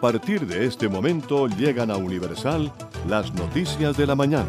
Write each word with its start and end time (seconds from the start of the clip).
A 0.00 0.08
partir 0.10 0.46
de 0.46 0.64
este 0.64 0.88
momento 0.88 1.46
llegan 1.46 1.90
a 1.90 1.98
Universal 1.98 2.72
las 3.06 3.34
noticias 3.34 3.98
de 3.98 4.06
la 4.06 4.14
mañana. 4.14 4.48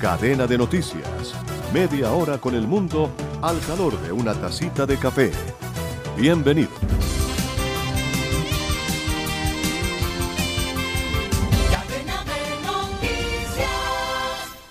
Cadena 0.00 0.46
de 0.46 0.56
noticias. 0.56 1.34
Media 1.74 2.12
hora 2.12 2.38
con 2.38 2.54
el 2.54 2.64
mundo 2.64 3.10
al 3.42 3.58
calor 3.66 4.00
de 4.02 4.12
una 4.12 4.34
tacita 4.34 4.86
de 4.86 4.96
café. 4.98 5.32
Bienvenido. 6.16 6.70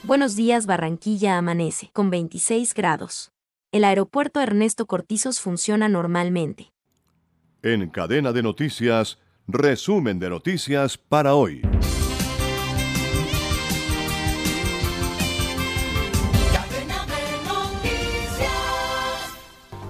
Buenos 0.04 0.38
días, 0.38 0.66
Barranquilla 0.66 1.38
amanece, 1.38 1.90
con 1.92 2.12
26 2.12 2.74
grados. 2.74 3.34
El 3.74 3.84
aeropuerto 3.84 4.40
Ernesto 4.40 4.86
Cortizos 4.86 5.42
funciona 5.42 5.90
normalmente. 5.90 6.72
En 7.64 7.92
cadena 7.92 8.32
de 8.32 8.42
noticias, 8.42 9.20
resumen 9.48 10.18
de 10.18 10.32
noticias 10.32 10.98
para 10.98 11.36
hoy. 11.36 11.62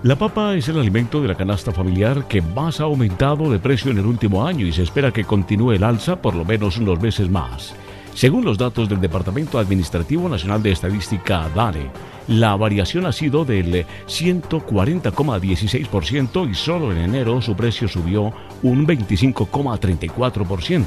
La 0.03 0.17
papa 0.17 0.55
es 0.55 0.67
el 0.67 0.80
alimento 0.80 1.22
de 1.22 1.30
la 1.30 1.36
canasta 1.36 1.72
familiar 1.72 2.28
que 2.28 2.41
más 2.41 2.81
ha 2.81 2.83
aumentado 2.83 3.50
de 3.50 3.59
precio 3.59 3.89
en 3.91 4.00
el 4.00 4.06
último 4.06 4.45
año 4.45 4.66
y 4.66 4.73
se 4.73 4.83
espera 4.83 5.13
que 5.13 5.23
continúe 5.23 5.72
el 5.72 5.85
alza 5.85 6.22
por 6.22 6.35
lo 6.35 6.44
menos 6.44 6.78
unos 6.78 7.00
meses 7.00 7.30
más. 7.30 7.73
Según 8.14 8.45
los 8.45 8.58
datos 8.58 8.90
del 8.90 9.00
Departamento 9.00 9.58
Administrativo 9.58 10.28
Nacional 10.28 10.62
de 10.62 10.72
Estadística 10.72 11.48
DANE, 11.56 11.90
la 12.28 12.56
variación 12.56 13.06
ha 13.06 13.12
sido 13.12 13.45
del 13.45 13.86
140,16% 14.08 16.50
y 16.50 16.53
solo 16.53 16.92
en 16.92 17.00
enero 17.00 17.42
su 17.42 17.56
precio 17.56 17.88
subió 17.88 18.31
un 18.64 18.86
25,34%. 18.86 20.86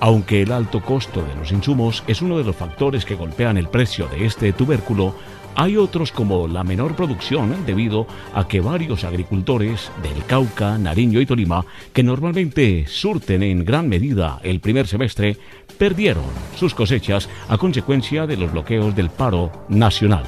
Aunque 0.00 0.42
el 0.42 0.52
alto 0.52 0.80
costo 0.80 1.22
de 1.22 1.34
los 1.34 1.50
insumos 1.50 2.04
es 2.06 2.22
uno 2.22 2.38
de 2.38 2.44
los 2.44 2.54
factores 2.54 3.04
que 3.04 3.16
golpean 3.16 3.58
el 3.58 3.66
precio 3.68 4.06
de 4.06 4.26
este 4.26 4.52
tubérculo, 4.52 5.12
hay 5.56 5.76
otros 5.76 6.12
como 6.12 6.46
la 6.46 6.62
menor 6.62 6.94
producción 6.94 7.66
debido 7.66 8.06
a 8.32 8.46
que 8.46 8.60
varios 8.60 9.02
agricultores 9.02 9.90
del 10.04 10.24
Cauca, 10.24 10.78
Nariño 10.78 11.20
y 11.20 11.26
Tolima, 11.26 11.66
que 11.92 12.04
normalmente 12.04 12.84
surten 12.86 13.42
en 13.42 13.64
gran 13.64 13.88
medida 13.88 14.38
el 14.44 14.60
primer 14.60 14.86
semestre, 14.86 15.36
perdieron 15.78 16.24
sus 16.56 16.74
cosechas 16.74 17.28
a 17.48 17.56
consecuencia 17.56 18.26
de 18.26 18.36
los 18.36 18.52
bloqueos 18.52 18.94
del 18.94 19.10
paro 19.10 19.50
nacional. 19.68 20.24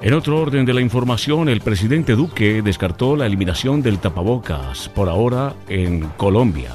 En 0.00 0.14
otro 0.14 0.38
orden 0.38 0.66
de 0.66 0.74
la 0.74 0.82
información, 0.82 1.48
el 1.48 1.60
presidente 1.60 2.14
Duque 2.14 2.62
descartó 2.62 3.16
la 3.16 3.26
eliminación 3.26 3.82
del 3.82 3.98
tapabocas 3.98 4.88
por 4.90 5.08
ahora 5.08 5.54
en 5.68 6.08
Colombia 6.16 6.70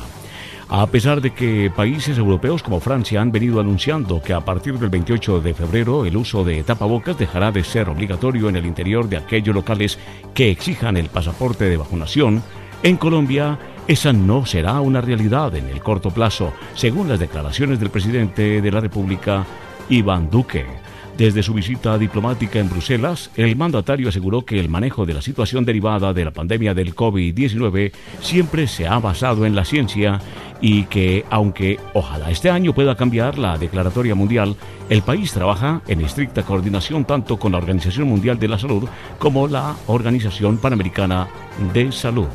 a 0.70 0.86
pesar 0.86 1.20
de 1.20 1.32
que 1.32 1.72
países 1.76 2.18
europeos 2.20 2.62
como 2.62 2.80
Francia 2.80 3.22
han 3.22 3.32
venido 3.32 3.60
anunciando 3.60 4.22
que 4.22 4.34
a 4.34 4.42
partir 4.42 4.78
del 4.78 4.90
28 4.90 5.42
de 5.42 5.56
febrero 5.56 6.06
el 6.06 6.16
uso 6.16 6.44
de 6.44 6.64
tapabocas 6.64 7.18
dejará 7.18 7.52
de 7.52 7.64
ser 7.64 7.90
obligatorio 7.90 8.50
en 8.50 8.56
el 8.56 8.68
interior 8.68 9.10
de 9.10 9.18
aquellos 9.18 9.56
locales 9.56 9.98
que 10.36 10.52
exijan 10.52 10.96
el 10.96 11.10
pasaporte 11.10 11.66
de 11.66 11.78
vacunación, 11.78 12.44
en 12.84 12.98
Colombia 12.98 13.58
esa 13.90 14.14
no 14.14 14.46
será 14.46 14.82
una 14.82 15.02
realidad 15.02 15.56
en 15.56 15.68
el 15.68 15.82
corto 15.82 16.12
plazo, 16.12 16.54
según 16.76 17.10
las 17.10 17.18
declaraciones 17.18 17.80
del 17.80 17.90
presidente 17.90 18.62
de 18.62 18.72
la 18.72 18.82
República, 18.82 19.48
Iván 19.90 20.30
Duque. 20.30 20.68
Desde 21.18 21.42
su 21.42 21.56
visita 21.56 21.98
diplomática 21.98 22.60
en 22.60 22.70
Bruselas, 22.70 23.32
el 23.36 23.56
mandatario 23.56 24.10
aseguró 24.10 24.46
que 24.46 24.60
el 24.60 24.70
manejo 24.70 25.08
de 25.08 25.16
la 25.16 25.24
situación 25.24 25.66
derivada 25.66 26.14
de 26.14 26.24
la 26.24 26.30
pandemia 26.30 26.76
del 26.76 26.96
COVID-19 26.96 27.92
siempre 28.22 28.68
se 28.68 28.86
ha 28.86 29.00
basado 29.00 29.44
en 29.48 29.56
la 29.56 29.66
ciencia 29.66 30.22
y 30.62 30.84
que, 30.84 31.26
aunque 31.32 31.80
ojalá 31.96 32.30
este 32.30 32.52
año 32.52 32.76
pueda 32.76 32.96
cambiar 32.96 33.40
la 33.40 33.58
declaratoria 33.58 34.14
mundial, 34.14 34.56
el 34.88 35.02
país 35.02 35.34
trabaja 35.34 35.82
en 35.88 36.02
estricta 36.02 36.44
coordinación 36.44 37.06
tanto 37.06 37.40
con 37.40 37.54
la 37.54 37.58
Organización 37.58 38.08
Mundial 38.08 38.38
de 38.38 38.50
la 38.50 38.60
Salud 38.60 38.88
como 39.18 39.48
la 39.48 39.76
Organización 39.88 40.60
Panamericana 40.60 41.28
de 41.74 41.92
Salud. 41.92 42.28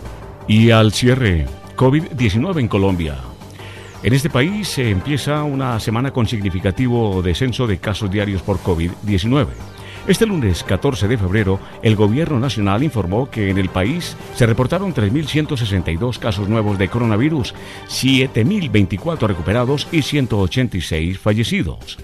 Y 0.47 0.71
al 0.71 0.93
cierre, 0.93 1.47
COVID-19 1.77 2.60
en 2.60 2.69
Colombia. 2.69 3.16
En 4.03 4.12
este 4.12 4.28
país 4.28 4.69
se 4.69 4.91
empieza 4.91 5.43
una 5.43 5.81
semana 5.81 6.10
con 6.10 6.27
significativo 6.27 7.22
descenso 7.22 7.66
de 7.66 7.78
casos 7.78 8.10
diarios 8.10 8.43
por 8.43 8.59
COVID-19. 8.59 9.47
Este 10.06 10.27
lunes 10.27 10.62
14 10.62 11.09
de 11.09 11.16
febrero, 11.16 11.59
el 11.82 11.97
Gobierno 11.97 12.38
Nacional 12.38 12.82
informó 12.82 13.31
que 13.31 13.49
en 13.49 13.56
el 13.56 13.71
país 13.71 14.19
se 14.34 14.44
reportaron 14.44 14.93
3.162 14.93 16.19
casos 16.19 16.47
nuevos 16.47 16.76
de 16.76 16.88
coronavirus, 16.88 17.55
7.024 17.88 19.26
recuperados 19.26 19.88
y 19.93 20.03
186 20.03 21.19
fallecidos. 21.19 21.97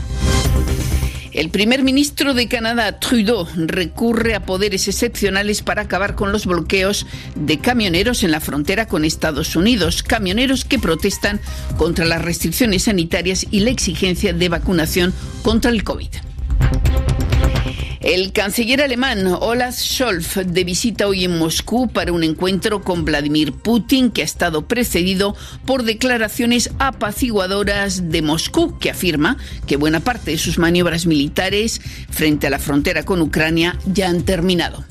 El 1.37 1.51
primer 1.51 1.83
ministro 1.83 2.33
de 2.33 2.47
Canadá, 2.47 2.99
Trudeau, 2.99 3.47
recurre 3.55 4.33
a 4.33 4.39
poderes 4.39 4.87
excepcionales 4.87 5.61
para 5.61 5.83
acabar 5.83 6.15
con 6.15 6.31
los 6.31 6.47
bloqueos 6.47 7.05
de 7.35 7.59
camioneros 7.59 8.23
en 8.23 8.31
la 8.31 8.39
frontera 8.39 8.87
con 8.87 9.05
Estados 9.05 9.55
Unidos. 9.55 10.01
Camioneros 10.01 10.65
que 10.65 10.79
protestan 10.79 11.39
contra 11.77 12.05
las 12.05 12.23
restricciones 12.23 12.85
sanitarias 12.85 13.45
y 13.51 13.59
la 13.59 13.69
exigencia 13.69 14.33
de 14.33 14.49
vacunación 14.49 15.13
contra 15.43 15.69
el 15.69 15.83
COVID. 15.83 16.09
El 17.99 18.31
canciller 18.31 18.81
alemán 18.81 19.25
Olaf 19.25 19.75
Scholz 19.75 20.35
de 20.45 20.63
visita 20.63 21.07
hoy 21.07 21.25
en 21.25 21.37
Moscú 21.37 21.87
para 21.87 22.13
un 22.13 22.23
encuentro 22.23 22.81
con 22.81 23.05
Vladimir 23.05 23.53
Putin 23.53 24.11
que 24.11 24.21
ha 24.21 24.25
estado 24.25 24.67
precedido 24.67 25.35
por 25.65 25.83
declaraciones 25.83 26.69
apaciguadoras 26.77 28.11
de 28.11 28.21
Moscú 28.21 28.77
que 28.77 28.91
afirma 28.91 29.37
que 29.65 29.77
buena 29.77 29.99
parte 29.99 30.31
de 30.31 30.37
sus 30.37 30.59
maniobras 30.59 31.07
militares 31.07 31.81
frente 32.09 32.45
a 32.45 32.51
la 32.51 32.59
frontera 32.59 33.03
con 33.03 33.19
Ucrania 33.19 33.77
ya 33.85 34.09
han 34.09 34.21
terminado. 34.23 34.85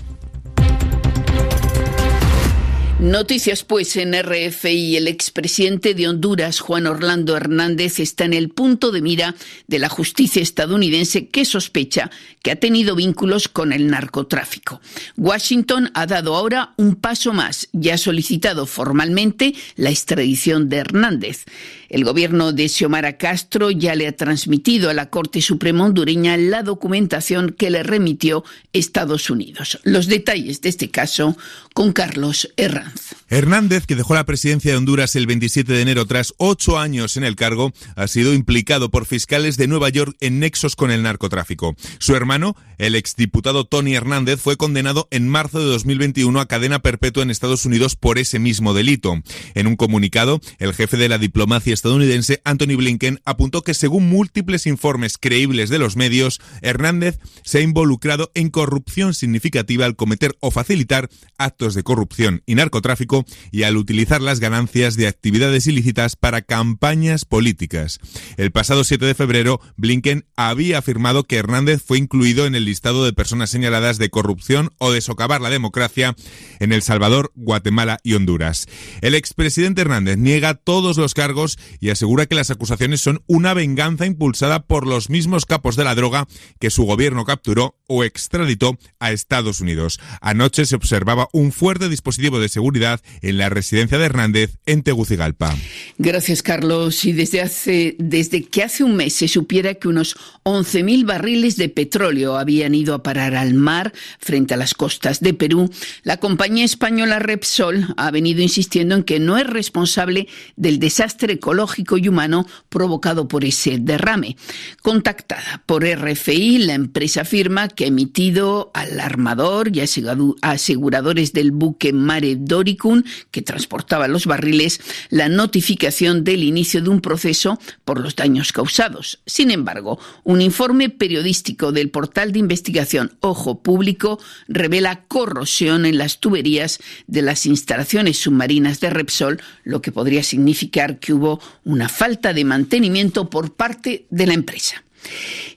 Noticias 2.99 3.63
pues 3.63 3.95
en 3.99 4.15
RFI. 4.15 4.97
El 4.97 5.07
expresidente 5.07 5.93
de 5.93 6.09
Honduras, 6.09 6.61
Juan 6.61 6.87
Orlando 6.87 7.37
Hernández, 7.37 8.01
está 8.01 8.25
en 8.25 8.33
el 8.33 8.49
punto 8.49 8.91
de 8.91 9.03
mira 9.03 9.35
de 9.67 9.79
la 9.79 9.91
justicia 9.91 10.41
estadounidense 10.41 11.29
que 11.29 11.45
sospecha 11.45 12.11
que 12.43 12.53
ha 12.53 12.57
tenido 12.57 12.97
vínculos 12.97 13.49
con 13.49 13.75
el 13.75 13.89
narcotráfico. 13.89 14.81
Washington 15.19 15.91
ha 15.93 16.07
dado 16.07 16.35
ahora 16.35 16.73
un 16.79 16.97
paso 16.97 17.35
más 17.35 17.69
y 17.71 17.91
ha 17.91 17.99
solicitado 17.99 18.65
formalmente 18.65 19.55
la 19.77 19.91
extradición 19.91 20.71
de 20.71 20.79
Hernández. 20.79 21.45
El 21.89 22.05
gobierno 22.05 22.53
de 22.53 22.69
Xiomara 22.69 23.17
Castro 23.17 23.71
ya 23.71 23.95
le 23.95 24.09
ha 24.09 24.17
transmitido 24.17 24.91
a 24.91 24.95
la 24.95 25.11
Corte 25.11 25.41
Suprema 25.41 25.85
hondureña 25.85 26.37
la 26.37 26.63
documentación 26.63 27.51
que 27.51 27.71
le 27.71 27.83
remitió 27.83 28.45
Estados 28.73 29.31
Unidos. 29.31 29.79
Los 29.85 30.07
detalles 30.07 30.61
de 30.61 30.69
este 30.69 30.91
caso 30.91 31.37
con 31.75 31.93
Carlos 31.93 32.53
Herranz. 32.57 33.06
Hernández, 33.29 33.87
que 33.87 33.97
dejó 33.97 34.15
la 34.15 34.25
presidencia 34.25 34.71
de 34.71 34.77
Honduras 34.77 35.17
el 35.17 35.27
27 35.27 35.73
de 35.73 35.83
enero 35.83 36.07
tras 36.07 36.33
ocho 36.37 36.79
años 36.79 37.17
en 37.17 37.25
el 37.25 37.35
cargo, 37.35 37.73
ha 37.97 38.07
sido 38.07 38.35
implicado 38.35 38.91
por 38.91 39.05
fiscales 39.05 39.57
de 39.57 39.67
Nueva 39.67 39.89
York 39.89 40.17
en 40.21 40.39
nexos 40.39 40.77
con 40.77 40.93
el 40.93 41.03
narcotráfico. 41.03 41.75
Su 41.99 42.15
hermano, 42.15 42.57
el 42.79 42.95
exdiputado 42.95 43.65
Tony 43.65 43.95
Hernández, 43.95 44.41
fue 44.41 44.57
condenado 44.57 45.09
en 45.11 45.29
marzo 45.29 45.59
de 45.59 45.65
2021 45.65 46.39
a 46.39 46.47
cadena 46.47 46.79
perpetua 46.79 47.25
en 47.25 47.31
Estados 47.31 47.65
Unidos 47.65 47.97
por 47.97 48.19
ese 48.19 48.39
mismo 48.39 48.75
delito. 48.75 49.21
En 49.55 49.67
un 49.67 49.77
comunicado, 49.77 50.41
el 50.59 50.73
jefe 50.73 50.97
de 50.97 51.09
la 51.09 51.19
diplomacia 51.19 51.75
estadounidense, 51.75 52.41
Anthony 52.45 52.77
Blinken, 52.77 53.21
apuntó 53.25 53.63
que 53.63 53.75
según 53.75 54.09
múltiples 54.09 54.67
informes 54.67 55.19
creíbles 55.19 55.69
de 55.69 55.79
los 55.79 55.97
medios, 55.97 56.41
Hernández 56.63 57.19
se 57.43 57.59
ha 57.59 57.63
involucrado 57.63 58.31
en 58.35 58.51
corrupción 58.51 59.15
significativa 59.15 59.85
al 59.85 59.97
cometer 59.97 60.37
o 60.41 60.53
facilitar 60.53 61.09
actos 61.39 61.75
de 61.75 61.83
corrupción 61.83 62.43
y 62.47 62.55
narcotráfico 62.55 63.16
y 63.51 63.63
al 63.63 63.77
utilizar 63.77 64.21
las 64.21 64.41
ganancias 64.41 64.97
de 64.97 65.07
actividades 65.07 65.67
ilícitas 65.67 66.17
para 66.17 66.43
campañas 66.43 67.25
políticas. 67.25 68.01
El 68.37 68.51
pasado 68.53 68.85
7 68.85 69.05
de 69.05 69.15
febrero, 69.15 69.61
Blinken 69.77 70.27
había 70.37 70.79
afirmado 70.79 71.25
que 71.25 71.37
Hernández 71.37 71.83
fue 71.85 71.99
incluido 71.99 72.47
en 72.47 72.55
el 72.55 72.65
listado 72.65 73.05
de 73.05 73.13
personas 73.13 73.51
señaladas 73.51 73.99
de 73.99 74.11
corrupción 74.11 74.71
o 74.79 74.91
de 74.93 75.01
socavar 75.01 75.41
la 75.41 75.51
democracia 75.51 76.15
en 76.61 76.73
El 76.73 76.83
Salvador, 76.83 77.33
Guatemala 77.35 77.99
y 78.03 78.15
Honduras. 78.15 78.67
El 79.01 79.15
expresidente 79.15 79.83
Hernández 79.83 80.19
niega 80.19 80.55
todos 80.55 80.97
los 80.97 81.15
cargos 81.15 81.59
y 81.81 81.91
asegura 81.91 82.27
que 82.27 82.35
las 82.35 82.51
acusaciones 82.51 83.01
son 83.01 83.23
una 83.27 83.55
venganza 83.55 84.07
impulsada 84.07 84.67
por 84.67 84.87
los 84.87 85.11
mismos 85.11 85.47
capos 85.47 85.77
de 85.77 85.85
la 85.85 85.95
droga 85.95 86.27
que 86.59 86.71
su 86.71 86.85
gobierno 86.85 87.25
capturó 87.25 87.77
o 87.87 88.05
extraditó 88.05 88.79
a 88.99 89.13
Estados 89.13 89.61
Unidos. 89.61 90.01
Anoche 90.21 90.67
se 90.67 90.77
observaba 90.77 91.29
un 91.33 91.53
fuerte 91.53 91.89
dispositivo 91.89 92.41
de 92.41 92.49
seguridad 92.49 93.01
en 93.23 93.39
la 93.39 93.49
residencia 93.49 93.99
de 93.99 94.05
Hernández 94.05 94.59
en 94.67 94.83
Tegucigalpa. 94.83 95.55
Gracias, 95.99 96.43
Carlos. 96.43 97.05
Y 97.05 97.13
desde, 97.13 97.41
hace, 97.41 97.97
desde 97.99 98.45
que 98.45 98.63
hace 98.63 98.85
un 98.85 98.97
mes 98.97 99.15
se 99.15 99.29
supiera 99.29 99.75
que 99.75 99.89
unos 99.89 100.17
11.000 100.45 101.07
barriles 101.07 101.57
de 101.57 101.69
petróleo 101.69 102.37
habían 102.37 102.75
ido 102.75 102.95
a 102.95 103.03
parar 103.03 103.35
al 103.35 103.55
mar 103.55 103.93
frente 104.19 104.55
a 104.55 104.57
las 104.57 104.75
costas 104.75 105.21
de 105.21 105.35
Perú, 105.35 105.71
la 106.03 106.19
compañía 106.19 106.65
española 106.65 107.19
Repsol 107.19 107.95
ha 107.97 108.11
venido 108.11 108.43
insistiendo 108.43 108.95
en 108.95 109.03
que 109.03 109.19
no 109.19 109.39
es 109.39 109.47
responsable 109.47 110.29
del 110.57 110.79
desastre 110.79 111.35
ecológico 111.35 111.99
y 111.99 112.09
humano 112.09 112.47
provocado 112.69 113.29
por 113.29 113.45
ese 113.45 113.79
derrame. 113.79 114.37
Contactada 114.83 115.63
por 115.67 115.85
RFI, 115.85 116.59
la 116.59 116.75
empresa 116.75 117.23
afirma 117.23 117.69
que 117.69 117.85
ha 117.85 117.89
emitido 117.89 118.71
al 118.75 119.01
armador 119.01 119.71
y 119.75 119.81
aseguradores 119.81 121.33
del 121.33 121.51
buque 121.51 121.93
Mare 121.93 122.37
Doricum 122.37 122.96
que 123.31 123.43
transportaba 123.43 124.09
los 124.09 124.27
barriles, 124.27 124.81
la 125.11 125.29
notificación 125.29 126.25
del 126.25 126.43
inicio 126.43 126.83
de 126.83 126.89
un 126.89 127.01
proceso 127.01 127.59
por 127.85 128.01
los 128.01 128.17
daños 128.17 128.53
causados. 128.53 129.21
Sin 129.27 129.51
embargo, 129.51 129.99
un 130.25 130.41
informe 130.41 130.89
periodístico 130.91 131.73
del 131.73 131.91
portal 131.91 132.33
de 132.33 132.39
investigación 132.39 133.17
Ojo 133.21 133.63
Público 133.63 134.19
revela 134.49 135.03
corrosión 135.09 135.87
en 135.87 135.99
las 135.99 136.21
tuberías 136.21 136.79
de 137.07 137.23
las 137.23 137.47
instalaciones 137.47 138.19
submarinas 138.19 138.81
de 138.81 138.91
Repsol, 138.91 139.41
lo 139.65 139.83
que 139.83 139.93
podría 139.93 140.23
significar 140.23 140.99
que 140.99 141.13
hubo 141.13 141.41
una 141.65 141.89
falta 141.89 142.33
de 142.33 142.45
mantenimiento 142.45 143.31
por 143.31 143.55
parte 143.55 144.07
de 144.11 144.27
la 144.27 144.35
empresa. 144.35 144.86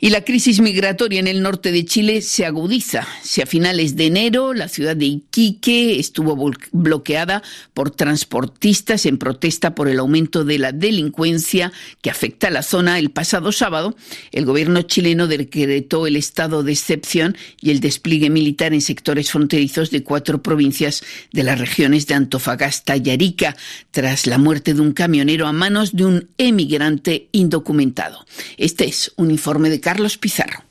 Y 0.02 0.12
la 0.12 0.24
crisis 0.24 0.62
migratoria 0.62 1.20
en 1.20 1.28
el 1.28 1.42
norte 1.42 1.72
de 1.72 1.84
Chile 1.84 2.22
se 2.22 2.46
agudiza. 2.46 3.06
Si 3.22 3.42
a 3.42 3.46
finales 3.46 3.98
de 3.98 4.06
enero 4.06 4.54
la 4.54 4.70
ciudad 4.70 4.96
de 4.96 5.06
Iquique 5.06 6.00
estuvo 6.00 6.54
bloqueada 6.72 7.44
por 7.74 7.92
transportistas 7.92 9.06
en 9.06 9.18
protesta 9.18 9.76
por 9.76 9.90
el 9.90 10.00
aumento 10.00 10.46
de 10.46 10.58
la 10.58 10.72
delincuencia 10.72 11.74
que 12.02 12.10
afecta 12.10 12.48
a 12.48 12.52
la 12.52 12.64
zona 12.64 12.98
el 12.98 13.12
pasado 13.12 13.52
sábado, 13.52 13.96
el 14.32 14.46
gobierno 14.46 14.84
chileno 14.84 15.28
decretó 15.28 16.08
el 16.08 16.16
estado 16.16 16.64
de 16.64 16.72
excepción 16.72 17.36
y 17.62 17.72
el 17.72 17.82
despliegue 17.82 18.30
militar 18.30 18.74
en 18.74 18.82
sectores 18.82 19.32
fronterizos 19.32 19.92
de 19.92 20.04
cuatro 20.04 20.42
provincias 20.42 21.04
de 21.34 21.44
las 21.44 21.60
regiones 21.60 22.08
de 22.08 22.14
Antofagasta 22.14 22.96
y 22.98 23.10
Arica, 23.10 23.56
tras 23.92 24.28
la 24.28 24.38
muerte 24.38 24.74
de 24.74 24.82
un 24.82 24.94
camionero 24.94 25.48
a 25.48 25.54
manos 25.54 25.96
de 25.96 26.06
un 26.06 26.30
emigrante 26.38 27.28
indocumentado. 27.32 28.26
Este 28.58 28.86
es 28.86 29.12
un 29.18 29.32
informe 29.40 29.70
de 29.70 29.80
Carlos 29.80 30.18
Pizarro. 30.18 30.66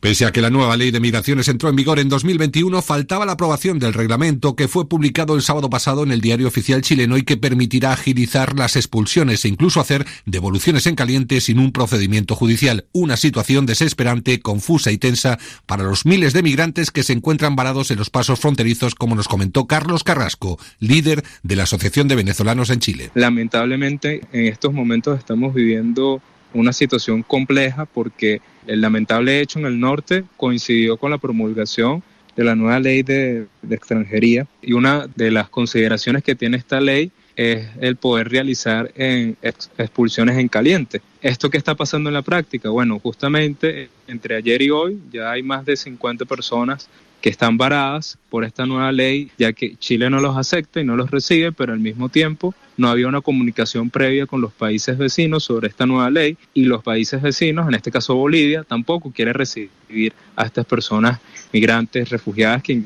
Pese 0.00 0.24
a 0.24 0.32
que 0.32 0.40
la 0.40 0.48
nueva 0.48 0.78
ley 0.78 0.90
de 0.90 0.98
migraciones 0.98 1.46
entró 1.48 1.68
en 1.68 1.76
vigor 1.76 1.98
en 1.98 2.08
2021, 2.08 2.80
faltaba 2.80 3.26
la 3.26 3.32
aprobación 3.32 3.78
del 3.78 3.92
reglamento 3.92 4.56
que 4.56 4.66
fue 4.66 4.88
publicado 4.88 5.36
el 5.36 5.42
sábado 5.42 5.68
pasado 5.68 6.02
en 6.02 6.10
el 6.10 6.22
diario 6.22 6.48
oficial 6.48 6.80
chileno 6.80 7.18
y 7.18 7.22
que 7.22 7.36
permitirá 7.36 7.92
agilizar 7.92 8.58
las 8.58 8.76
expulsiones 8.76 9.44
e 9.44 9.48
incluso 9.48 9.78
hacer 9.78 10.06
devoluciones 10.24 10.86
en 10.86 10.94
caliente 10.94 11.42
sin 11.42 11.58
un 11.58 11.70
procedimiento 11.70 12.34
judicial. 12.34 12.86
Una 12.92 13.18
situación 13.18 13.66
desesperante, 13.66 14.40
confusa 14.40 14.90
y 14.90 14.96
tensa 14.96 15.38
para 15.66 15.84
los 15.84 16.06
miles 16.06 16.32
de 16.32 16.42
migrantes 16.42 16.90
que 16.90 17.02
se 17.02 17.12
encuentran 17.12 17.54
varados 17.54 17.90
en 17.90 17.98
los 17.98 18.08
pasos 18.08 18.40
fronterizos, 18.40 18.94
como 18.94 19.14
nos 19.14 19.28
comentó 19.28 19.66
Carlos 19.66 20.02
Carrasco, 20.02 20.58
líder 20.78 21.22
de 21.42 21.56
la 21.56 21.64
Asociación 21.64 22.08
de 22.08 22.16
Venezolanos 22.16 22.70
en 22.70 22.80
Chile. 22.80 23.10
Lamentablemente, 23.14 24.22
en 24.32 24.46
estos 24.46 24.72
momentos 24.72 25.18
estamos 25.18 25.52
viviendo 25.52 26.22
una 26.54 26.72
situación 26.72 27.22
compleja 27.22 27.86
porque 27.86 28.40
el 28.66 28.80
lamentable 28.80 29.40
hecho 29.40 29.58
en 29.58 29.66
el 29.66 29.78
norte 29.80 30.24
coincidió 30.36 30.96
con 30.96 31.10
la 31.10 31.18
promulgación 31.18 32.02
de 32.36 32.44
la 32.44 32.54
nueva 32.54 32.78
ley 32.80 33.02
de, 33.02 33.46
extranjería 33.68 34.46
y 34.62 34.72
una 34.72 35.06
de 35.14 35.30
las 35.30 35.48
consideraciones 35.48 36.22
que 36.22 36.34
tiene 36.34 36.56
esta 36.56 36.80
ley 36.80 37.10
es 37.36 37.68
el 37.80 37.96
poder 37.96 38.28
realizar 38.28 38.92
en 38.96 39.36
expulsiones 39.42 40.36
en 40.36 40.48
caliente. 40.48 41.00
¿Esto 41.22 41.48
qué 41.48 41.58
está 41.58 41.74
pasando 41.74 42.10
en 42.10 42.14
la 42.14 42.22
práctica? 42.22 42.68
Bueno, 42.68 42.98
justamente 42.98 43.88
entre 44.06 44.36
ayer 44.36 44.62
y 44.62 44.70
hoy 44.70 44.98
ya 45.12 45.30
hay 45.30 45.42
más 45.42 45.64
de 45.64 45.76
50 45.76 46.24
personas 46.24 46.88
que 47.20 47.28
están 47.28 47.56
varadas 47.56 48.18
por 48.30 48.44
esta 48.44 48.66
nueva 48.66 48.92
ley, 48.92 49.30
ya 49.38 49.52
que 49.52 49.76
Chile 49.76 50.08
no 50.08 50.20
los 50.20 50.36
acepta 50.36 50.80
y 50.80 50.84
no 50.84 50.96
los 50.96 51.10
recibe, 51.10 51.52
pero 51.52 51.72
al 51.72 51.80
mismo 51.80 52.08
tiempo 52.08 52.54
no 52.76 52.88
había 52.88 53.08
una 53.08 53.20
comunicación 53.20 53.90
previa 53.90 54.26
con 54.26 54.40
los 54.40 54.52
países 54.52 54.96
vecinos 54.96 55.44
sobre 55.44 55.68
esta 55.68 55.86
nueva 55.86 56.10
ley 56.10 56.38
y 56.54 56.64
los 56.64 56.82
países 56.82 57.20
vecinos, 57.20 57.68
en 57.68 57.74
este 57.74 57.90
caso 57.90 58.14
Bolivia, 58.14 58.64
tampoco 58.64 59.12
quiere 59.12 59.32
recibir 59.32 60.12
a 60.34 60.44
estas 60.44 60.64
personas 60.64 61.20
migrantes, 61.52 62.08
refugiadas 62.08 62.62
que, 62.62 62.82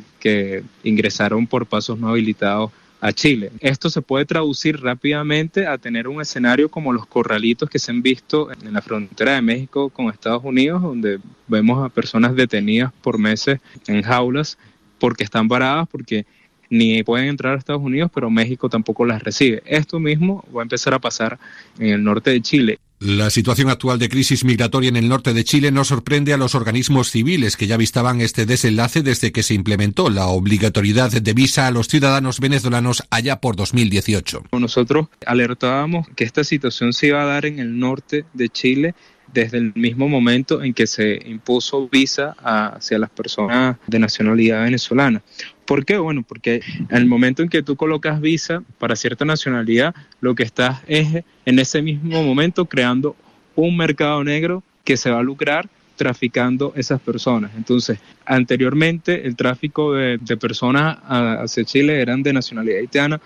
ingresaron 0.83 1.47
por 1.47 1.67
pasos 1.67 1.99
no 1.99 2.09
habilitados 2.09 2.71
a 3.05 3.13
Chile. 3.13 3.53
Esto 3.61 3.91
se 3.91 4.01
puede 4.01 4.25
traducir 4.25 4.81
rápidamente 4.81 5.67
a 5.67 5.77
tener 5.77 6.09
un 6.09 6.23
escenario 6.23 6.71
como 6.71 6.91
los 6.91 7.05
corralitos 7.05 7.69
que 7.69 7.79
se 7.79 7.91
han 7.91 8.01
visto 8.01 8.51
en 8.51 8.73
la 8.73 8.81
frontera 8.81 9.35
de 9.35 9.43
México 9.43 9.91
con 9.91 10.09
Estados 10.09 10.43
Unidos, 10.43 10.81
donde 10.81 11.19
vemos 11.47 11.85
a 11.85 11.91
personas 11.91 12.35
detenidas 12.35 12.95
por 13.03 13.19
meses 13.19 13.61
en 13.89 14.01
jaulas 14.01 14.57
porque 14.99 15.23
están 15.23 15.49
varadas, 15.49 15.87
porque 15.87 16.25
ni 16.71 17.03
pueden 17.03 17.29
entrar 17.29 17.53
a 17.53 17.59
Estados 17.59 17.83
Unidos, 17.83 18.11
pero 18.15 18.31
México 18.31 18.71
tampoco 18.71 19.05
las 19.05 19.23
recibe. 19.23 19.63
Esto 19.67 20.01
mismo 20.01 20.43
va 20.57 20.63
a 20.63 20.65
empezar 20.65 20.95
a 20.95 20.99
pasar 20.99 21.39
en 21.79 21.89
el 21.89 22.03
norte 22.03 22.31
de 22.31 22.41
Chile. 22.41 22.79
La 23.05 23.29
situación 23.29 23.69
actual 23.69 23.99
de 23.99 24.09
crisis 24.09 24.47
migratoria 24.47 24.89
en 24.89 24.97
el 24.97 25.11
norte 25.11 25.35
de 25.35 25.45
Chile 25.45 25.71
no 25.71 25.85
sorprende 25.85 26.33
a 26.33 26.39
los 26.39 26.55
organismos 26.55 27.11
civiles 27.11 27.59
que 27.59 27.67
ya 27.67 27.77
vistaban 27.77 28.23
este 28.23 28.47
desenlace 28.47 29.03
desde 29.03 29.31
que 29.31 29.43
se 29.43 29.53
implementó 29.53 30.09
la 30.09 30.29
obligatoriedad 30.29 31.13
de 31.13 31.33
visa 31.35 31.67
a 31.67 31.71
los 31.71 31.87
ciudadanos 31.87 32.41
venezolanos 32.41 33.05
allá 33.11 33.43
por 33.43 33.57
2018. 33.57 34.45
Nosotros 34.53 35.09
alertábamos 35.27 36.07
que 36.17 36.25
esta 36.25 36.45
situación 36.45 36.95
se 36.95 37.09
iba 37.09 37.21
a 37.21 37.27
dar 37.27 37.45
en 37.45 37.59
el 37.59 37.79
norte 37.79 38.25
de 38.33 38.49
Chile 38.49 38.95
desde 39.35 39.59
el 39.59 39.73
mismo 39.75 40.09
momento 40.09 40.63
en 40.63 40.73
que 40.73 40.87
se 40.87 41.21
impuso 41.27 41.87
visa 41.91 42.35
hacia 42.43 42.99
las 42.99 43.11
personas 43.11 43.77
de 43.87 43.99
nacionalidad 43.99 44.65
venezolana. 44.65 45.23
¿Por 45.67 45.85
qué? 45.85 45.97
Bueno, 45.97 46.25
porque 46.27 46.61
en 46.79 46.97
el 46.97 47.07
momento 47.07 47.43
en 47.43 47.49
que 47.49 47.63
tú 47.63 47.77
colocas 47.77 48.21
visa 48.21 48.63
para 48.79 48.97
cierta 48.97 49.25
nacionalidad, 49.25 49.95
lo 50.21 50.35
que 50.35 50.43
estás 50.43 50.83
es 50.87 51.25
en 51.47 51.59
ese 51.59 51.81
mismo 51.81 52.23
momento 52.23 52.67
creando 52.67 53.17
un 53.55 53.77
mercado 53.77 54.23
negro 54.25 54.63
que 54.85 54.97
se 54.97 55.11
va 55.11 55.21
a 55.21 55.23
lucrar 55.23 55.69
traficando 55.97 56.73
esas 56.77 57.01
personas. 57.01 57.53
Entonces, 57.57 57.99
anteriormente 58.27 59.27
el 59.27 59.37
tráfico 59.37 59.95
de, 59.95 60.19
personas 60.37 60.99
hacia 61.07 61.65
Chile 61.65 62.01
eran 62.01 62.23
de 62.23 62.33
nacionalidad 62.33 62.81
haitiana, 62.81 63.21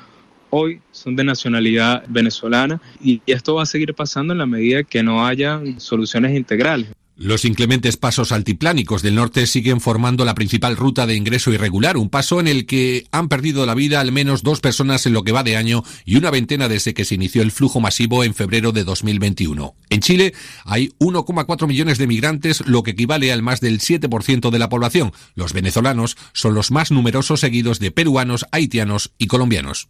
hoy 0.50 0.80
son 0.92 1.16
de 1.16 1.24
nacionalidad 1.24 2.04
venezolana 2.08 2.80
y 3.02 3.20
esto 3.26 3.56
va 3.56 3.62
a 3.62 3.66
seguir 3.66 3.94
pasando 3.94 4.32
en 4.32 4.38
la 4.38 4.46
medida 4.46 4.82
que 4.82 5.02
no 5.02 5.26
haya 5.26 5.60
soluciones 5.78 6.36
integrales. 6.36 6.88
Los 7.20 7.44
inclementes 7.44 7.96
pasos 7.96 8.30
altiplánicos 8.30 9.02
del 9.02 9.16
norte 9.16 9.48
siguen 9.48 9.80
formando 9.80 10.24
la 10.24 10.36
principal 10.36 10.76
ruta 10.76 11.04
de 11.04 11.16
ingreso 11.16 11.52
irregular, 11.52 11.96
un 11.96 12.10
paso 12.10 12.38
en 12.38 12.46
el 12.46 12.64
que 12.64 13.08
han 13.10 13.28
perdido 13.28 13.66
la 13.66 13.74
vida 13.74 13.98
al 13.98 14.12
menos 14.12 14.44
dos 14.44 14.60
personas 14.60 15.04
en 15.04 15.14
lo 15.14 15.24
que 15.24 15.32
va 15.32 15.42
de 15.42 15.56
año 15.56 15.82
y 16.04 16.14
una 16.14 16.30
veintena 16.30 16.68
desde 16.68 16.94
que 16.94 17.04
se 17.04 17.16
inició 17.16 17.42
el 17.42 17.50
flujo 17.50 17.80
masivo 17.80 18.22
en 18.22 18.34
febrero 18.34 18.70
de 18.70 18.84
2021. 18.84 19.74
En 19.90 20.00
Chile 20.00 20.32
hay 20.64 20.92
1,4 21.00 21.66
millones 21.66 21.98
de 21.98 22.06
migrantes, 22.06 22.64
lo 22.66 22.84
que 22.84 22.92
equivale 22.92 23.32
al 23.32 23.42
más 23.42 23.60
del 23.60 23.80
7% 23.80 24.50
de 24.50 24.58
la 24.60 24.68
población. 24.68 25.12
Los 25.34 25.52
venezolanos 25.52 26.16
son 26.34 26.54
los 26.54 26.70
más 26.70 26.92
numerosos 26.92 27.40
seguidos 27.40 27.80
de 27.80 27.90
peruanos, 27.90 28.46
haitianos 28.52 29.10
y 29.18 29.26
colombianos. 29.26 29.88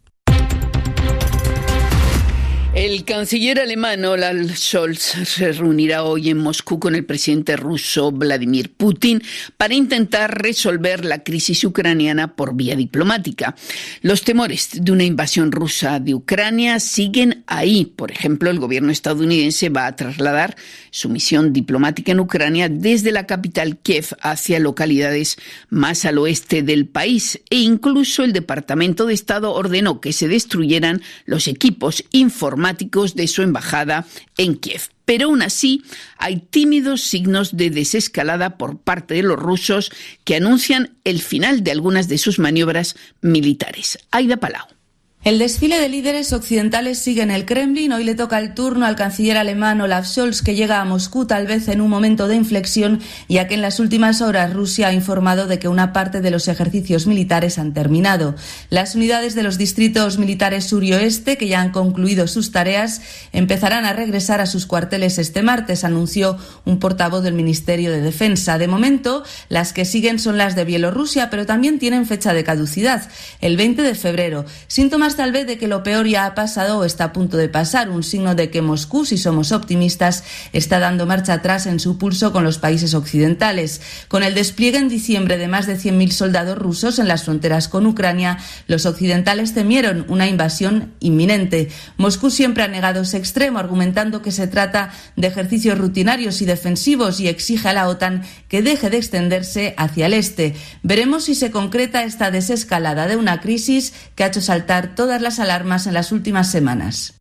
El 2.79 3.03
canciller 3.03 3.59
alemán 3.59 4.05
Olaf 4.05 4.55
Scholz 4.55 5.01
se 5.25 5.51
reunirá 5.51 6.03
hoy 6.03 6.29
en 6.29 6.37
Moscú 6.37 6.79
con 6.79 6.95
el 6.95 7.03
presidente 7.03 7.57
ruso 7.57 8.09
Vladimir 8.09 8.71
Putin 8.71 9.21
para 9.57 9.73
intentar 9.73 10.41
resolver 10.41 11.03
la 11.03 11.21
crisis 11.25 11.65
ucraniana 11.65 12.37
por 12.37 12.55
vía 12.55 12.77
diplomática. 12.77 13.53
Los 14.01 14.23
temores 14.23 14.69
de 14.81 14.93
una 14.93 15.03
invasión 15.03 15.51
rusa 15.51 15.99
de 15.99 16.15
Ucrania 16.15 16.79
siguen 16.79 17.43
ahí. 17.47 17.83
Por 17.83 18.11
ejemplo, 18.11 18.49
el 18.49 18.59
gobierno 18.59 18.93
estadounidense 18.93 19.67
va 19.67 19.85
a 19.85 19.97
trasladar 19.97 20.55
su 20.89 21.09
misión 21.09 21.51
diplomática 21.51 22.13
en 22.13 22.21
Ucrania 22.21 22.69
desde 22.69 23.11
la 23.11 23.27
capital 23.27 23.77
Kiev 23.79 24.15
hacia 24.21 24.57
localidades 24.57 25.35
más 25.69 26.05
al 26.05 26.17
oeste 26.17 26.63
del 26.63 26.87
país 26.87 27.41
e 27.49 27.57
incluso 27.57 28.23
el 28.23 28.31
Departamento 28.31 29.05
de 29.05 29.15
Estado 29.15 29.51
ordenó 29.51 29.99
que 29.99 30.13
se 30.13 30.29
destruyeran 30.29 31.01
los 31.25 31.49
equipos 31.49 32.05
informáticos 32.11 32.68
de 33.15 33.27
su 33.27 33.41
embajada 33.41 34.05
en 34.37 34.55
Kiev. 34.55 34.81
Pero 35.05 35.27
aún 35.27 35.41
así 35.41 35.83
hay 36.17 36.37
tímidos 36.37 37.01
signos 37.01 37.57
de 37.57 37.69
desescalada 37.69 38.57
por 38.57 38.79
parte 38.79 39.15
de 39.15 39.23
los 39.23 39.39
rusos 39.39 39.91
que 40.23 40.35
anuncian 40.35 40.97
el 41.03 41.21
final 41.21 41.63
de 41.63 41.71
algunas 41.71 42.07
de 42.07 42.17
sus 42.17 42.39
maniobras 42.39 42.95
militares. 43.21 43.97
Aida 44.11 44.37
Palau. 44.37 44.78
El 45.25 45.37
desfile 45.37 45.81
de 45.81 45.89
líderes 45.89 46.31
occidentales 46.31 46.97
sigue 46.97 47.21
en 47.21 47.29
el 47.29 47.45
Kremlin. 47.45 47.91
Hoy 47.91 48.05
le 48.05 48.15
toca 48.15 48.39
el 48.39 48.53
turno 48.53 48.85
al 48.85 48.95
canciller 48.95 49.35
alemán 49.35 49.81
Olaf 49.81 50.07
Scholz, 50.07 50.41
que 50.41 50.55
llega 50.55 50.79
a 50.79 50.85
Moscú 50.85 51.25
tal 51.25 51.45
vez 51.45 51.67
en 51.67 51.81
un 51.81 51.89
momento 51.89 52.29
de 52.29 52.37
inflexión, 52.37 53.01
ya 53.27 53.45
que 53.45 53.55
en 53.55 53.61
las 53.61 53.81
últimas 53.81 54.21
horas 54.21 54.53
Rusia 54.53 54.87
ha 54.87 54.93
informado 54.93 55.45
de 55.45 55.59
que 55.59 55.67
una 55.67 55.91
parte 55.91 56.21
de 56.21 56.31
los 56.31 56.47
ejercicios 56.47 57.05
militares 57.05 57.59
han 57.59 57.73
terminado. 57.73 58.35
Las 58.69 58.95
unidades 58.95 59.35
de 59.35 59.43
los 59.43 59.57
distritos 59.57 60.19
militares 60.19 60.63
sur 60.63 60.85
y 60.85 60.93
oeste, 60.93 61.37
que 61.37 61.49
ya 61.49 61.59
han 61.59 61.71
concluido 61.71 62.25
sus 62.25 62.53
tareas, 62.53 63.01
empezarán 63.33 63.83
a 63.83 63.91
regresar 63.91 64.39
a 64.39 64.45
sus 64.45 64.65
cuarteles 64.65 65.17
este 65.17 65.41
martes, 65.43 65.83
anunció 65.83 66.37
un 66.63 66.79
portavoz 66.79 67.23
del 67.23 67.33
Ministerio 67.33 67.91
de 67.91 67.99
Defensa. 67.99 68.57
De 68.57 68.69
momento, 68.69 69.25
las 69.49 69.73
que 69.73 69.83
siguen 69.83 70.17
son 70.17 70.37
las 70.37 70.55
de 70.55 70.63
Bielorrusia, 70.63 71.29
pero 71.29 71.45
también 71.45 71.77
tienen 71.77 72.05
fecha 72.05 72.33
de 72.33 72.45
caducidad, 72.45 73.09
el 73.41 73.57
20 73.57 73.83
de 73.83 73.95
febrero. 73.95 74.45
Síntomas 74.67 75.08
tal 75.15 75.31
vez 75.31 75.47
de 75.47 75.57
que 75.57 75.67
lo 75.67 75.83
peor 75.83 76.07
ya 76.07 76.25
ha 76.25 76.35
pasado 76.35 76.79
o 76.79 76.85
está 76.85 77.05
a 77.05 77.13
punto 77.13 77.37
de 77.37 77.49
pasar, 77.49 77.89
un 77.89 78.03
signo 78.03 78.35
de 78.35 78.49
que 78.49 78.61
Moscú, 78.61 79.05
si 79.05 79.17
somos 79.17 79.51
optimistas, 79.51 80.23
está 80.53 80.79
dando 80.79 81.05
marcha 81.05 81.33
atrás 81.33 81.65
en 81.65 81.79
su 81.79 81.97
pulso 81.97 82.31
con 82.31 82.43
los 82.43 82.57
países 82.57 82.93
occidentales. 82.93 83.81
Con 84.07 84.23
el 84.23 84.33
despliegue 84.33 84.77
en 84.77 84.89
diciembre 84.89 85.37
de 85.37 85.47
más 85.47 85.67
de 85.67 85.77
100.000 85.77 86.11
soldados 86.11 86.57
rusos 86.57 86.99
en 86.99 87.07
las 87.07 87.23
fronteras 87.23 87.67
con 87.67 87.85
Ucrania, 87.85 88.37
los 88.67 88.85
occidentales 88.85 89.53
temieron 89.53 90.05
una 90.07 90.27
invasión 90.27 90.93
inminente. 90.99 91.69
Moscú 91.97 92.29
siempre 92.29 92.63
ha 92.63 92.67
negado 92.67 93.01
ese 93.01 93.17
extremo, 93.17 93.59
argumentando 93.59 94.21
que 94.21 94.31
se 94.31 94.47
trata 94.47 94.91
de 95.15 95.27
ejercicios 95.27 95.77
rutinarios 95.77 96.41
y 96.41 96.45
defensivos 96.45 97.19
y 97.19 97.27
exige 97.27 97.69
a 97.69 97.73
la 97.73 97.87
OTAN 97.87 98.23
que 98.47 98.61
deje 98.61 98.89
de 98.89 98.97
extenderse 98.97 99.73
hacia 99.77 100.07
el 100.07 100.13
este. 100.13 100.55
Veremos 100.83 101.25
si 101.25 101.35
se 101.35 101.51
concreta 101.51 102.03
esta 102.03 102.31
desescalada 102.31 103.07
de 103.07 103.15
una 103.15 103.41
crisis 103.41 103.93
que 104.15 104.23
ha 104.23 104.27
hecho 104.27 104.41
saltar 104.41 104.95
todas 104.99 105.21
las 105.21 105.39
alarmas 105.39 105.87
en 105.87 105.93
las 105.93 106.11
últimas 106.11 106.51
semanas. 106.51 107.18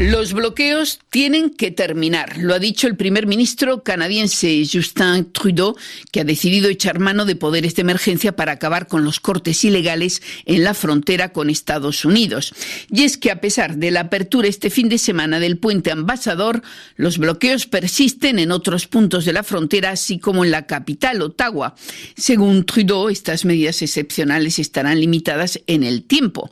Los 0.00 0.32
bloqueos 0.32 0.98
tienen 1.10 1.50
que 1.50 1.70
terminar, 1.70 2.38
lo 2.38 2.54
ha 2.54 2.58
dicho 2.58 2.86
el 2.86 2.96
primer 2.96 3.26
ministro 3.26 3.82
canadiense 3.82 4.64
Justin 4.64 5.30
Trudeau, 5.30 5.76
que 6.10 6.20
ha 6.20 6.24
decidido 6.24 6.70
echar 6.70 6.98
mano 6.98 7.26
de 7.26 7.36
poderes 7.36 7.74
de 7.74 7.82
emergencia 7.82 8.34
para 8.34 8.52
acabar 8.52 8.86
con 8.86 9.04
los 9.04 9.20
cortes 9.20 9.62
ilegales 9.62 10.22
en 10.46 10.64
la 10.64 10.72
frontera 10.72 11.34
con 11.34 11.50
Estados 11.50 12.06
Unidos. 12.06 12.54
Y 12.90 13.02
es 13.02 13.18
que 13.18 13.30
a 13.30 13.42
pesar 13.42 13.76
de 13.76 13.90
la 13.90 14.00
apertura 14.00 14.48
este 14.48 14.70
fin 14.70 14.88
de 14.88 14.96
semana 14.96 15.38
del 15.38 15.58
puente 15.58 15.90
ambasador, 15.90 16.62
los 16.96 17.18
bloqueos 17.18 17.66
persisten 17.66 18.38
en 18.38 18.52
otros 18.52 18.86
puntos 18.86 19.26
de 19.26 19.34
la 19.34 19.42
frontera, 19.42 19.90
así 19.90 20.18
como 20.18 20.46
en 20.46 20.50
la 20.50 20.66
capital, 20.66 21.20
Ottawa. 21.20 21.74
Según 22.16 22.64
Trudeau, 22.64 23.10
estas 23.10 23.44
medidas 23.44 23.82
excepcionales 23.82 24.60
estarán 24.60 24.98
limitadas 24.98 25.60
en 25.66 25.82
el 25.82 26.04
tiempo. 26.04 26.50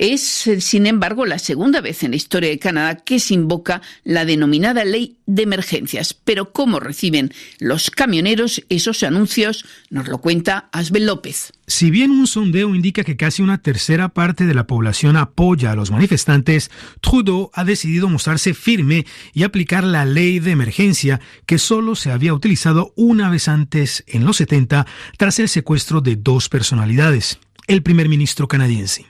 Es, 0.00 0.48
sin 0.60 0.86
embargo, 0.86 1.26
la 1.26 1.38
segunda 1.38 1.82
vez 1.82 2.02
en 2.04 2.12
la 2.12 2.16
historia 2.16 2.48
de 2.48 2.58
Canadá 2.58 2.96
que 2.96 3.20
se 3.20 3.34
invoca 3.34 3.82
la 4.02 4.24
denominada 4.24 4.82
ley 4.86 5.18
de 5.26 5.42
emergencias. 5.42 6.14
Pero 6.14 6.54
¿cómo 6.54 6.80
reciben 6.80 7.34
los 7.58 7.90
camioneros 7.90 8.62
esos 8.70 9.02
anuncios? 9.02 9.66
Nos 9.90 10.08
lo 10.08 10.16
cuenta 10.16 10.70
Asbel 10.72 11.04
López. 11.04 11.52
Si 11.66 11.90
bien 11.90 12.12
un 12.12 12.26
sondeo 12.26 12.74
indica 12.74 13.04
que 13.04 13.18
casi 13.18 13.42
una 13.42 13.58
tercera 13.58 14.08
parte 14.08 14.46
de 14.46 14.54
la 14.54 14.66
población 14.66 15.18
apoya 15.18 15.70
a 15.70 15.76
los 15.76 15.90
manifestantes, 15.90 16.70
Trudeau 17.02 17.50
ha 17.52 17.64
decidido 17.64 18.08
mostrarse 18.08 18.54
firme 18.54 19.04
y 19.34 19.42
aplicar 19.42 19.84
la 19.84 20.06
ley 20.06 20.38
de 20.38 20.52
emergencia 20.52 21.20
que 21.44 21.58
solo 21.58 21.94
se 21.94 22.10
había 22.10 22.32
utilizado 22.32 22.94
una 22.96 23.28
vez 23.28 23.48
antes, 23.48 24.02
en 24.06 24.24
los 24.24 24.38
70, 24.38 24.86
tras 25.18 25.38
el 25.40 25.50
secuestro 25.50 26.00
de 26.00 26.16
dos 26.16 26.48
personalidades 26.48 27.38
el 27.70 27.82
primer 27.82 28.08
ministro 28.08 28.48
canadiense. 28.48 29.06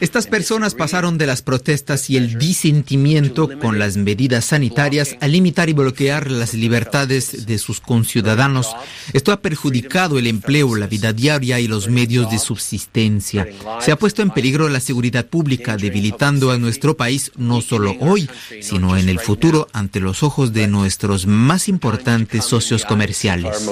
Estas 0.00 0.26
personas 0.26 0.74
pasaron 0.74 1.18
de 1.18 1.26
las 1.26 1.42
protestas 1.42 2.10
y 2.10 2.16
el 2.16 2.38
disentimiento 2.38 3.48
con 3.58 3.78
las 3.78 3.96
medidas 3.96 4.44
sanitarias 4.46 5.16
a 5.20 5.28
limitar 5.28 5.68
y 5.68 5.72
bloquear 5.72 6.30
las 6.30 6.54
libertades 6.54 7.46
de 7.46 7.58
sus 7.58 7.80
conciudadanos. 7.80 8.74
Esto 9.12 9.32
ha 9.32 9.40
perjudicado 9.40 10.18
el 10.18 10.26
empleo, 10.26 10.74
la 10.76 10.86
vida 10.86 11.12
diaria 11.12 11.60
y 11.60 11.68
los 11.68 11.88
medios 11.88 12.30
de 12.30 12.38
subsistencia. 12.38 13.48
Se 13.80 13.92
ha 13.92 13.96
puesto 13.96 14.22
en 14.22 14.30
peligro 14.30 14.68
la 14.68 14.80
seguridad 14.80 15.26
pública, 15.26 15.76
debilitando 15.76 16.50
a 16.50 16.58
nuestro 16.58 16.96
país 16.96 17.32
no 17.36 17.60
solo 17.60 17.96
hoy, 18.00 18.28
sino 18.60 18.96
en 18.96 19.08
el 19.08 19.20
futuro 19.20 19.68
ante 19.72 20.00
los 20.00 20.22
ojos 20.22 20.52
de 20.52 20.66
nuestros 20.66 21.26
más 21.26 21.68
importantes 21.68 22.44
socios 22.44 22.84
comerciales. 22.84 23.66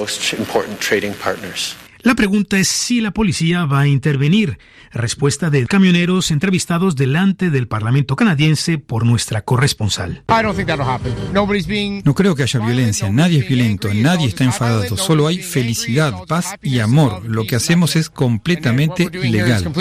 La 2.03 2.15
pregunta 2.15 2.57
es 2.57 2.67
si 2.67 2.99
la 2.99 3.11
policía 3.11 3.63
va 3.63 3.79
a 3.79 3.87
intervenir. 3.87 4.57
Respuesta 4.91 5.32
de 5.39 5.65
camioneros 5.65 6.29
entrevistados 6.29 6.95
delante 6.95 7.49
del 7.49 7.67
Parlamento 7.67 8.15
canadiense 8.15 8.77
por 8.77 9.03
nuestra 9.03 9.41
corresponsal. 9.41 10.23
No 12.03 12.13
creo 12.13 12.35
que 12.35 12.43
haya 12.43 12.59
violencia, 12.59 13.09
nadie 13.09 13.39
es 13.39 13.47
violento, 13.47 13.91
nadie 13.93 14.27
está 14.27 14.43
enfadado, 14.43 14.95
solo 14.95 15.25
hay 15.25 15.39
felicidad, 15.41 16.13
paz 16.27 16.53
y 16.61 16.79
amor. 16.79 17.25
Lo 17.25 17.45
que 17.45 17.55
hacemos 17.55 17.95
es 17.95 18.11
completamente 18.11 19.09
legal. 19.09 19.73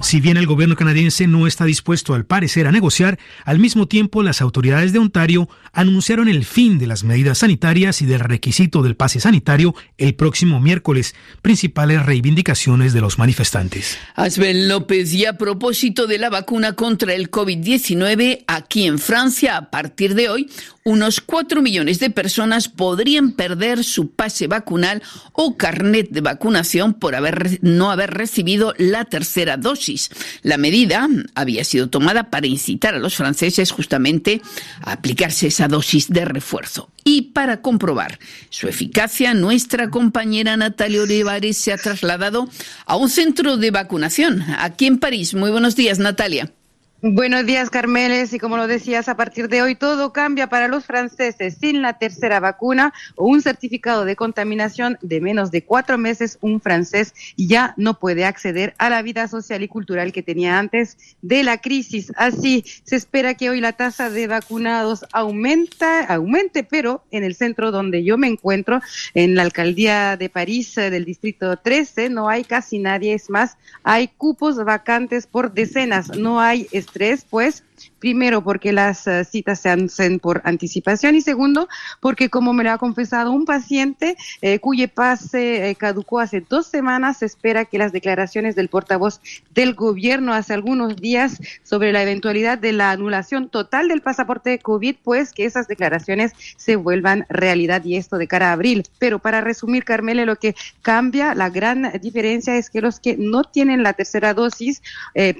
Si 0.00 0.20
bien 0.20 0.36
el 0.36 0.46
gobierno 0.46 0.76
canadiense 0.76 1.26
no 1.26 1.48
está 1.48 1.64
dispuesto 1.64 2.14
al 2.14 2.24
parecer 2.24 2.68
a 2.68 2.72
negociar, 2.72 3.18
al 3.44 3.58
mismo 3.58 3.88
tiempo 3.88 4.22
las 4.22 4.40
autoridades 4.40 4.92
de 4.92 5.00
Ontario 5.00 5.48
anunciaron 5.72 6.28
el 6.28 6.44
fin 6.44 6.78
de 6.78 6.86
las 6.86 7.02
medidas 7.02 7.38
sanitarias 7.38 8.00
y 8.00 8.06
del 8.06 8.20
requisito 8.20 8.82
del 8.82 8.94
pase 8.94 9.18
sanitario 9.18 9.74
el 9.96 10.14
próximo 10.14 10.60
miércoles, 10.60 11.16
principales 11.42 12.06
reivindicaciones 12.06 12.92
de 12.92 13.00
los 13.00 13.18
manifestantes. 13.18 13.98
Asbel 14.14 14.67
López, 14.68 15.12
y 15.14 15.24
a 15.24 15.38
propósito 15.38 16.06
de 16.06 16.18
la 16.18 16.30
vacuna 16.30 16.74
contra 16.74 17.14
el 17.14 17.30
COVID-19, 17.30 18.44
aquí 18.46 18.86
en 18.86 18.98
Francia, 18.98 19.56
a 19.56 19.70
partir 19.70 20.14
de 20.14 20.28
hoy, 20.28 20.50
unos 20.88 21.20
4 21.20 21.60
millones 21.60 22.00
de 22.00 22.08
personas 22.08 22.70
podrían 22.70 23.32
perder 23.32 23.84
su 23.84 24.10
pase 24.10 24.46
vacunal 24.46 25.02
o 25.32 25.58
carnet 25.58 26.08
de 26.08 26.22
vacunación 26.22 26.94
por 26.94 27.14
no 27.60 27.90
haber 27.90 28.14
recibido 28.14 28.72
la 28.78 29.04
tercera 29.04 29.58
dosis. 29.58 30.08
La 30.42 30.56
medida 30.56 31.06
había 31.34 31.64
sido 31.64 31.90
tomada 31.90 32.30
para 32.30 32.46
incitar 32.46 32.94
a 32.94 32.98
los 32.98 33.16
franceses 33.16 33.70
justamente 33.70 34.40
a 34.80 34.92
aplicarse 34.92 35.48
esa 35.48 35.68
dosis 35.68 36.08
de 36.08 36.24
refuerzo. 36.24 36.88
Y 37.04 37.32
para 37.32 37.60
comprobar 37.60 38.18
su 38.48 38.66
eficacia, 38.66 39.34
nuestra 39.34 39.90
compañera 39.90 40.56
Natalia 40.56 41.02
Olivares 41.02 41.58
se 41.58 41.74
ha 41.74 41.76
trasladado 41.76 42.48
a 42.86 42.96
un 42.96 43.10
centro 43.10 43.58
de 43.58 43.70
vacunación 43.70 44.42
aquí 44.58 44.86
en 44.86 44.98
París. 44.98 45.34
Muy 45.34 45.50
buenos 45.50 45.76
días, 45.76 45.98
Natalia. 45.98 46.50
Buenos 47.00 47.46
días, 47.46 47.70
Carmeles. 47.70 48.32
Y 48.32 48.40
como 48.40 48.56
lo 48.56 48.66
decías, 48.66 49.08
a 49.08 49.16
partir 49.16 49.48
de 49.48 49.62
hoy 49.62 49.76
todo 49.76 50.12
cambia 50.12 50.48
para 50.48 50.66
los 50.66 50.84
franceses. 50.84 51.56
Sin 51.60 51.80
la 51.80 51.96
tercera 51.96 52.40
vacuna 52.40 52.92
o 53.14 53.28
un 53.28 53.40
certificado 53.40 54.04
de 54.04 54.16
contaminación 54.16 54.98
de 55.00 55.20
menos 55.20 55.52
de 55.52 55.62
cuatro 55.62 55.96
meses, 55.96 56.38
un 56.40 56.60
francés 56.60 57.14
ya 57.36 57.72
no 57.76 58.00
puede 58.00 58.24
acceder 58.24 58.74
a 58.78 58.90
la 58.90 59.02
vida 59.02 59.28
social 59.28 59.62
y 59.62 59.68
cultural 59.68 60.10
que 60.10 60.24
tenía 60.24 60.58
antes 60.58 60.98
de 61.22 61.44
la 61.44 61.58
crisis. 61.58 62.12
Así, 62.16 62.64
se 62.82 62.96
espera 62.96 63.34
que 63.34 63.48
hoy 63.48 63.60
la 63.60 63.74
tasa 63.74 64.10
de 64.10 64.26
vacunados 64.26 65.06
aumenta, 65.12 66.02
aumente, 66.02 66.64
pero 66.64 67.04
en 67.12 67.22
el 67.22 67.36
centro 67.36 67.70
donde 67.70 68.02
yo 68.02 68.18
me 68.18 68.26
encuentro, 68.26 68.80
en 69.14 69.36
la 69.36 69.42
alcaldía 69.42 70.16
de 70.16 70.30
París 70.30 70.76
eh, 70.76 70.90
del 70.90 71.04
distrito 71.04 71.58
13, 71.58 72.10
no 72.10 72.28
hay 72.28 72.42
casi 72.42 72.80
nadie. 72.80 73.14
Es 73.14 73.30
más, 73.30 73.56
hay 73.84 74.08
cupos 74.08 74.56
vacantes 74.64 75.28
por 75.28 75.52
decenas. 75.52 76.08
No 76.18 76.40
hay 76.40 76.66
estrés, 76.88 77.24
pues 77.28 77.64
Primero, 77.98 78.44
porque 78.44 78.72
las 78.72 79.06
eh, 79.06 79.24
citas 79.24 79.60
se 79.60 79.70
hacen 79.70 80.20
por 80.20 80.40
anticipación 80.44 81.16
y 81.16 81.20
segundo, 81.20 81.68
porque 82.00 82.30
como 82.30 82.52
me 82.52 82.64
lo 82.64 82.70
ha 82.70 82.78
confesado 82.78 83.32
un 83.32 83.44
paciente 83.44 84.16
eh, 84.40 84.60
cuyo 84.60 84.88
pase 84.88 85.70
eh, 85.70 85.74
caducó 85.74 86.20
hace 86.20 86.40
dos 86.40 86.66
semanas, 86.66 87.18
se 87.18 87.26
espera 87.26 87.64
que 87.64 87.78
las 87.78 87.92
declaraciones 87.92 88.54
del 88.54 88.68
portavoz 88.68 89.20
del 89.52 89.74
gobierno 89.74 90.32
hace 90.32 90.54
algunos 90.54 90.96
días 90.96 91.40
sobre 91.64 91.92
la 91.92 92.02
eventualidad 92.02 92.58
de 92.58 92.72
la 92.72 92.92
anulación 92.92 93.48
total 93.48 93.88
del 93.88 94.00
pasaporte 94.00 94.50
de 94.50 94.58
COVID, 94.58 94.96
pues 95.02 95.32
que 95.32 95.44
esas 95.44 95.66
declaraciones 95.66 96.32
se 96.56 96.76
vuelvan 96.76 97.26
realidad 97.28 97.84
y 97.84 97.96
esto 97.96 98.16
de 98.16 98.28
cara 98.28 98.50
a 98.50 98.52
abril. 98.52 98.84
Pero 98.98 99.18
para 99.18 99.40
resumir, 99.40 99.84
Carmele, 99.84 100.24
lo 100.24 100.36
que 100.36 100.54
cambia, 100.82 101.34
la 101.34 101.50
gran 101.50 101.92
diferencia 102.00 102.56
es 102.56 102.70
que 102.70 102.80
los 102.80 103.00
que 103.00 103.16
no 103.16 103.44
tienen 103.44 103.82
la 103.82 103.92
tercera 103.92 104.34
dosis 104.34 104.82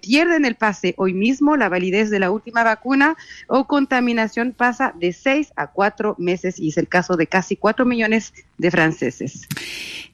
pierden 0.02 0.44
el 0.44 0.56
pase 0.56 0.94
hoy 0.96 1.14
mismo, 1.14 1.56
la 1.56 1.68
validez 1.68 2.10
de 2.10 2.18
la 2.18 2.27
última 2.30 2.62
vacuna 2.62 3.16
o 3.46 3.66
contaminación 3.66 4.52
pasa 4.52 4.92
de 4.98 5.12
seis 5.12 5.52
a 5.56 5.68
cuatro 5.68 6.14
meses 6.18 6.58
y 6.58 6.68
es 6.68 6.76
el 6.78 6.88
caso 6.88 7.16
de 7.16 7.26
casi 7.26 7.56
cuatro 7.56 7.84
millones 7.84 8.32
de 8.56 8.70
franceses. 8.70 9.48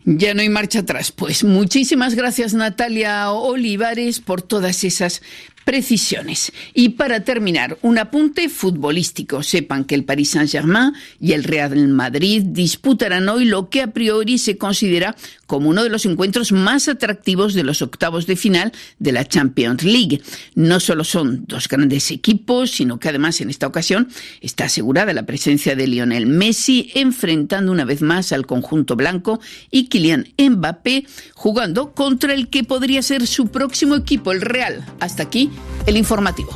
Ya 0.04 0.34
no 0.34 0.42
hay 0.42 0.48
marcha 0.48 0.80
atrás. 0.80 1.12
Pues 1.12 1.44
muchísimas 1.44 2.14
gracias 2.14 2.54
Natalia 2.54 3.30
Olivares 3.30 4.20
por 4.20 4.42
todas 4.42 4.84
esas 4.84 5.22
precisiones. 5.64 6.52
Y 6.74 6.90
para 6.90 7.24
terminar, 7.24 7.78
un 7.82 7.98
apunte 7.98 8.48
futbolístico. 8.48 9.42
Sepan 9.42 9.84
que 9.84 9.94
el 9.94 10.04
Paris 10.04 10.30
Saint-Germain 10.30 10.92
y 11.20 11.32
el 11.32 11.44
Real 11.44 11.76
Madrid 11.88 12.42
disputarán 12.44 13.28
hoy 13.28 13.46
lo 13.46 13.70
que 13.70 13.82
a 13.82 13.92
priori 13.92 14.38
se 14.38 14.58
considera 14.58 15.16
como 15.46 15.68
uno 15.68 15.82
de 15.82 15.90
los 15.90 16.06
encuentros 16.06 16.52
más 16.52 16.88
atractivos 16.88 17.54
de 17.54 17.64
los 17.64 17.82
octavos 17.82 18.26
de 18.26 18.36
final 18.36 18.72
de 18.98 19.12
la 19.12 19.26
Champions 19.26 19.84
League. 19.84 20.22
No 20.54 20.80
solo 20.80 21.04
son 21.04 21.44
dos 21.46 21.68
grandes 21.68 22.10
equipos, 22.10 22.70
sino 22.70 22.98
que 22.98 23.08
además 23.08 23.40
en 23.40 23.50
esta 23.50 23.66
ocasión 23.66 24.08
está 24.40 24.64
asegurada 24.64 25.12
la 25.12 25.26
presencia 25.26 25.76
de 25.76 25.86
Lionel 25.86 26.26
Messi 26.26 26.90
enfrentando 26.94 27.72
una 27.72 27.84
vez 27.84 28.02
más 28.02 28.32
al 28.32 28.46
conjunto 28.46 28.96
blanco 28.96 29.40
y 29.70 29.88
Kylian 29.88 30.28
Mbappé 30.38 31.06
jugando 31.34 31.94
contra 31.94 32.34
el 32.34 32.48
que 32.48 32.64
podría 32.64 33.02
ser 33.02 33.26
su 33.26 33.48
próximo 33.48 33.94
equipo, 33.94 34.32
el 34.32 34.40
Real. 34.40 34.84
Hasta 35.00 35.22
aquí 35.22 35.50
el 35.86 35.96
informativo. 35.96 36.50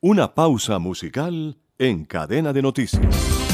Una 0.00 0.34
pausa 0.34 0.78
musical 0.78 1.58
en 1.78 2.04
cadena 2.04 2.52
de 2.52 2.62
noticias. 2.62 3.47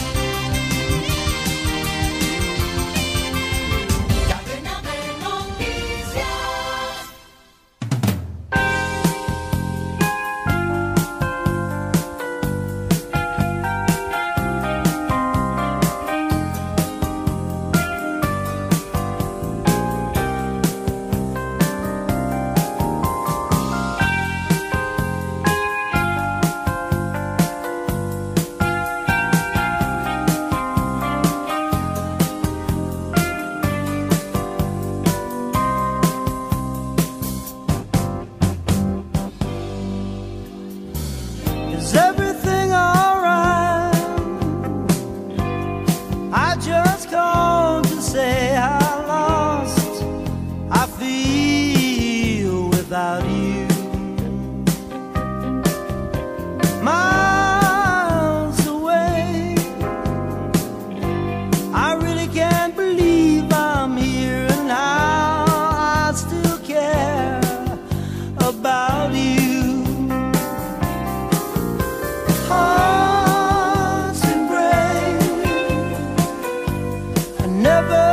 never 77.64 78.03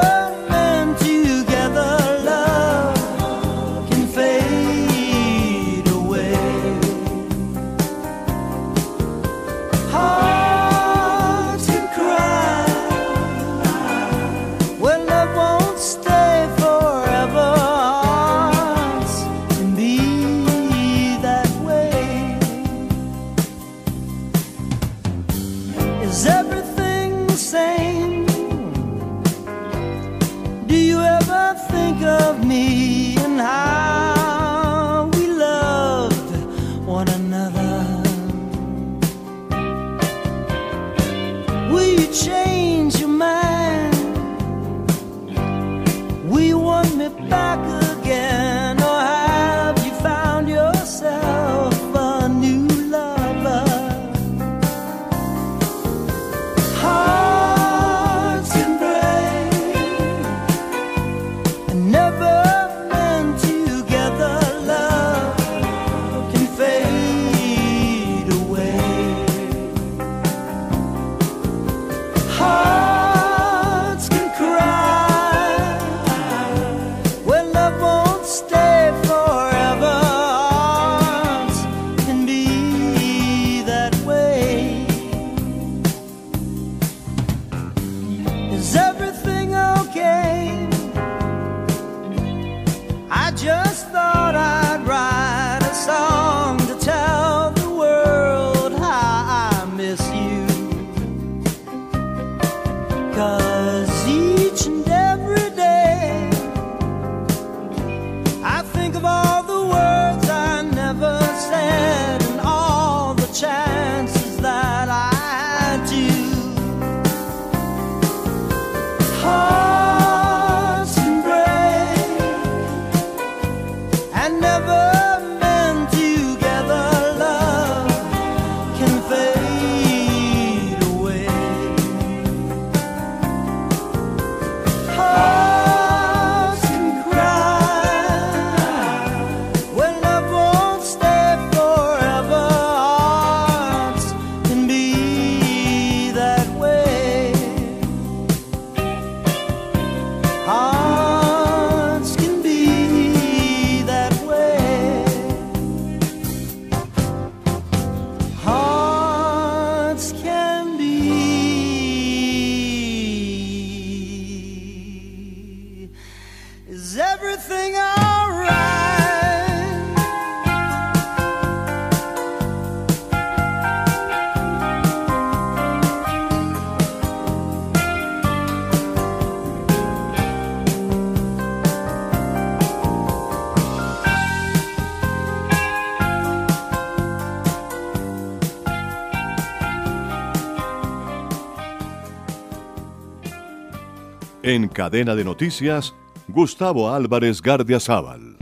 En 194.52 194.68
cadena 194.68 195.16
de 195.16 195.24
noticias, 195.24 195.94
Gustavo 196.28 196.94
Álvarez 196.94 197.42
Gardiazabal. 197.42 198.36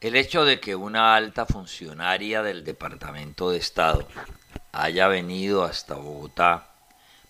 El 0.00 0.16
hecho 0.16 0.46
de 0.46 0.60
que 0.60 0.74
una 0.74 1.14
alta 1.14 1.44
funcionaria 1.44 2.42
del 2.42 2.64
Departamento 2.64 3.50
de 3.50 3.58
Estado 3.58 4.08
haya 4.72 5.06
venido 5.08 5.64
hasta 5.64 5.96
Bogotá 5.96 6.70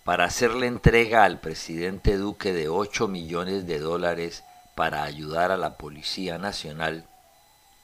para 0.05 0.27
hacerle 0.27 0.69
entrega 0.69 1.25
al 1.25 1.41
presidente 1.41 2.17
Duque 2.17 2.53
de 2.53 2.69
8 2.69 3.09
millones 3.09 3.67
de 3.67 3.81
dólares 3.81 4.45
para 4.77 5.03
ayudar 5.03 5.51
a 5.51 5.57
la 5.57 5.77
Policía 5.77 6.39
Nacional 6.39 7.09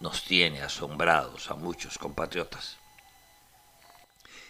nos 0.00 0.24
tiene 0.24 0.62
asombrados 0.62 1.50
a 1.50 1.54
muchos 1.54 1.98
compatriotas. 1.98 2.78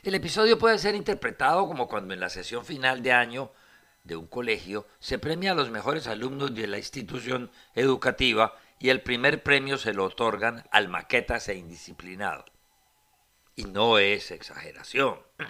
El 0.03 0.15
episodio 0.15 0.59
puede 0.59 0.79
ser 0.79 0.95
interpretado 0.95 1.67
como 1.67 1.89
cuando 1.89 2.15
en 2.15 2.21
la 2.21 2.31
sesión 2.31 2.65
final 2.65 3.03
de 3.03 3.13
año 3.13 3.51
de 4.05 4.17
un 4.17 4.27
colegio 4.27 4.87
se 5.01 5.19
premia 5.19 5.53
a 5.53 5.55
los 5.55 5.71
mejores 5.71 6.07
alumnos 6.07 6.55
de 6.55 6.67
la 6.69 6.79
institución 6.79 7.51
educativa 7.75 8.55
y 8.79 8.91
el 8.91 9.03
primer 9.03 9.43
premio 9.43 9.79
se 9.79 9.93
lo 9.93 10.05
otorgan 10.05 10.65
al 10.71 10.89
maquetas 10.89 11.49
e 11.49 11.57
indisciplinado. 11.57 12.45
Y 13.57 13.65
no 13.65 13.99
es 13.99 14.31
exageración. 14.31 15.21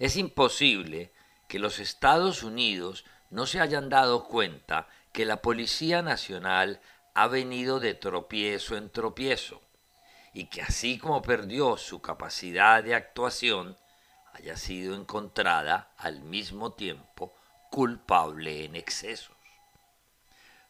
Es 0.00 0.16
imposible 0.16 1.12
que 1.48 1.60
los 1.60 1.78
Estados 1.78 2.42
Unidos 2.42 3.04
no 3.30 3.46
se 3.46 3.60
hayan 3.60 3.88
dado 3.88 4.26
cuenta 4.26 4.88
que 5.12 5.24
la 5.24 5.40
Policía 5.40 6.02
Nacional 6.02 6.80
ha 7.14 7.28
venido 7.28 7.80
de 7.80 7.94
tropiezo 7.94 8.76
en 8.76 8.90
tropiezo 8.90 9.62
y 10.32 10.46
que 10.46 10.62
así 10.62 10.98
como 10.98 11.22
perdió 11.22 11.76
su 11.76 12.02
capacidad 12.02 12.82
de 12.82 12.94
actuación, 12.94 13.76
haya 14.32 14.56
sido 14.56 14.96
encontrada 14.96 15.92
al 15.96 16.22
mismo 16.22 16.72
tiempo 16.72 17.32
culpable 17.70 18.64
en 18.64 18.74
excesos. 18.74 19.36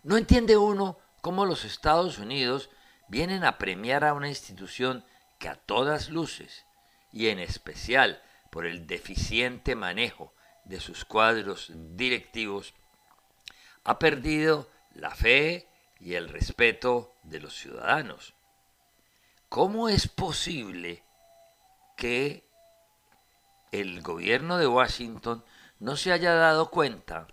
No 0.03 0.19
entiende 0.19 0.59
uno 0.59 0.99
cómo 1.23 1.47
los 1.47 1.65
Estados 1.65 2.19
Unidos 2.19 2.69
vienen 3.09 3.43
a 3.43 3.57
premiar 3.57 4.05
a 4.05 4.13
una 4.13 4.29
institución 4.29 5.03
que 5.39 5.49
a 5.49 5.55
todas 5.55 6.11
luces, 6.11 6.67
y 7.11 7.29
en 7.29 7.39
especial 7.39 8.23
por 8.51 8.67
el 8.67 8.87
deficiente 8.87 9.75
manejo 9.75 10.35
de 10.65 10.81
sus 10.81 11.07
cuadros 11.07 11.73
directivos, 11.75 12.75
ha 13.85 13.99
perdido 13.99 14.69
la 14.95 15.15
fe 15.15 15.69
y 16.05 16.17
el 16.17 16.29
respeto 16.29 17.15
de 17.23 17.41
los 17.41 17.57
ciudadanos. 17.57 18.35
¿Cómo 19.49 19.89
es 19.89 20.07
posible 20.07 21.03
que 21.97 22.47
el 23.73 24.03
gobierno 24.03 24.59
de 24.59 24.67
Washington 24.67 25.43
no 25.81 25.97
se 25.97 26.13
haya 26.13 26.35
dado 26.35 26.71
cuenta 26.71 27.27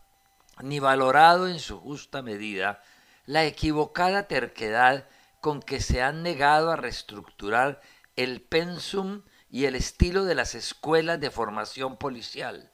ni 0.62 0.80
valorado 0.80 1.50
en 1.50 1.60
su 1.60 1.80
justa 1.80 2.22
medida 2.22 2.82
la 3.26 3.44
equivocada 3.44 4.28
terquedad 4.28 5.06
con 5.42 5.62
que 5.62 5.82
se 5.82 6.02
han 6.02 6.24
negado 6.24 6.72
a 6.72 6.78
reestructurar 6.78 7.82
el 8.16 8.42
pensum 8.42 9.24
y 9.50 9.66
el 9.66 9.76
estilo 9.76 10.24
de 10.24 10.36
las 10.36 10.56
escuelas 10.56 11.20
de 11.20 11.30
formación 11.30 11.98
policial? 11.98 12.72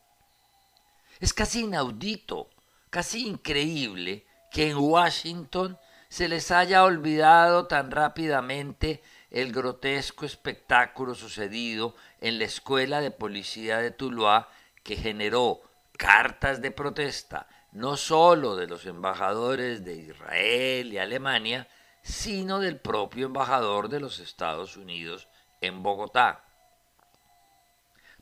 Es 1.19 1.33
casi 1.33 1.61
inaudito, 1.61 2.51
casi 2.91 3.27
increíble 3.27 4.27
que 4.51 4.69
en 4.69 4.77
Washington 4.77 5.79
se 6.09 6.27
les 6.27 6.51
haya 6.51 6.83
olvidado 6.83 7.67
tan 7.67 7.91
rápidamente 7.91 9.01
el 9.29 9.51
grotesco 9.51 10.25
espectáculo 10.25 11.15
sucedido 11.15 11.95
en 12.21 12.39
la 12.39 12.45
escuela 12.45 13.01
de 13.01 13.11
policía 13.11 13.79
de 13.79 13.91
Tuluá 13.91 14.49
que 14.83 14.95
generó 14.95 15.61
cartas 15.97 16.61
de 16.61 16.71
protesta 16.71 17.47
no 17.71 17.95
sólo 17.97 18.55
de 18.55 18.67
los 18.67 18.85
embajadores 18.85 19.83
de 19.83 19.95
Israel 19.95 20.91
y 20.91 20.97
Alemania, 20.97 21.67
sino 22.01 22.59
del 22.59 22.79
propio 22.79 23.27
embajador 23.27 23.89
de 23.89 23.99
los 23.99 24.19
Estados 24.19 24.77
Unidos 24.77 25.27
en 25.61 25.83
Bogotá. 25.83 26.43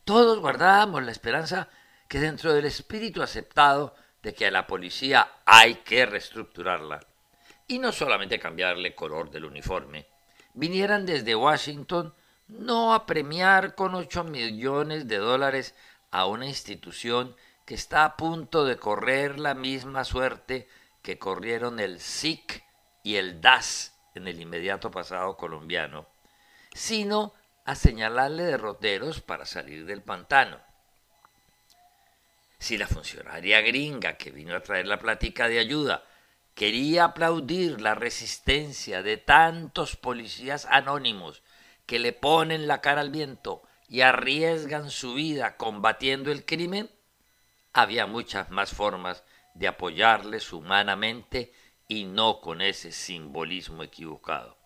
Todos 0.04 0.40
guardábamos 0.40 1.04
la 1.04 1.12
esperanza 1.12 1.70
que 2.08 2.20
dentro 2.20 2.54
del 2.54 2.66
espíritu 2.66 3.22
aceptado 3.22 3.96
de 4.22 4.34
que 4.34 4.48
a 4.48 4.52
la 4.52 4.68
policía 4.68 5.32
hay 5.46 5.76
que 5.76 6.06
reestructurarla, 6.06 7.00
y 7.68 7.80
no 7.80 7.92
solamente 7.92 8.40
cambiarle 8.40 8.96
color 8.96 9.32
del 9.32 9.46
uniforme, 9.46 10.08
vinieran 10.54 11.06
desde 11.06 11.36
Washington 11.36 12.14
no 12.48 12.94
a 12.94 13.06
premiar 13.06 13.76
con 13.76 13.96
8 13.96 14.24
millones 14.24 15.08
de 15.08 15.18
dólares 15.18 15.76
a 16.12 16.28
una 16.28 16.46
institución 16.46 17.36
que 17.66 17.74
está 17.74 18.06
a 18.06 18.18
punto 18.18 18.66
de 18.66 18.78
correr 18.78 19.40
la 19.40 19.56
misma 19.56 20.04
suerte 20.04 20.68
que 21.02 21.18
corrieron 21.18 21.80
el 21.80 22.00
SIC 22.00 22.64
y 23.04 23.16
el 23.16 23.42
DAS 23.42 23.96
en 24.14 24.28
el 24.28 24.40
inmediato 24.40 24.92
pasado 24.92 25.36
colombiano, 25.36 26.06
sino 26.74 27.34
a 27.66 27.76
señalarle 27.76 28.44
derroteros 28.44 29.22
para 29.22 29.46
salir 29.46 29.86
del 29.86 30.04
pantano. 30.04 30.60
Si 32.60 32.78
la 32.78 32.88
funcionaria 32.88 33.62
gringa 33.62 34.18
que 34.18 34.32
vino 34.32 34.56
a 34.56 34.62
traer 34.62 34.88
la 34.88 35.00
plática 35.00 35.48
de 35.48 35.60
ayuda 35.60 36.04
quería 36.56 37.04
aplaudir 37.04 37.82
la 37.82 37.94
resistencia 37.94 39.04
de 39.04 39.18
tantos 39.18 39.98
policías 39.98 40.66
anónimos 40.72 41.44
que 41.86 42.00
le 42.00 42.14
ponen 42.14 42.68
la 42.68 42.82
cara 42.82 43.02
al 43.02 43.12
viento 43.12 43.62
y 43.88 44.02
arriesgan 44.02 44.90
su 44.90 45.14
vida 45.14 45.58
combatiendo 45.58 46.32
el 46.32 46.46
crimen, 46.46 46.90
había 47.74 48.08
muchas 48.08 48.50
más 48.50 48.72
formas 48.72 49.24
de 49.54 49.68
apoyarles 49.68 50.52
humanamente 50.54 51.54
y 51.88 52.06
no 52.06 52.40
con 52.40 52.62
ese 52.62 52.92
simbolismo 52.92 53.84
equivocado. 53.84 54.58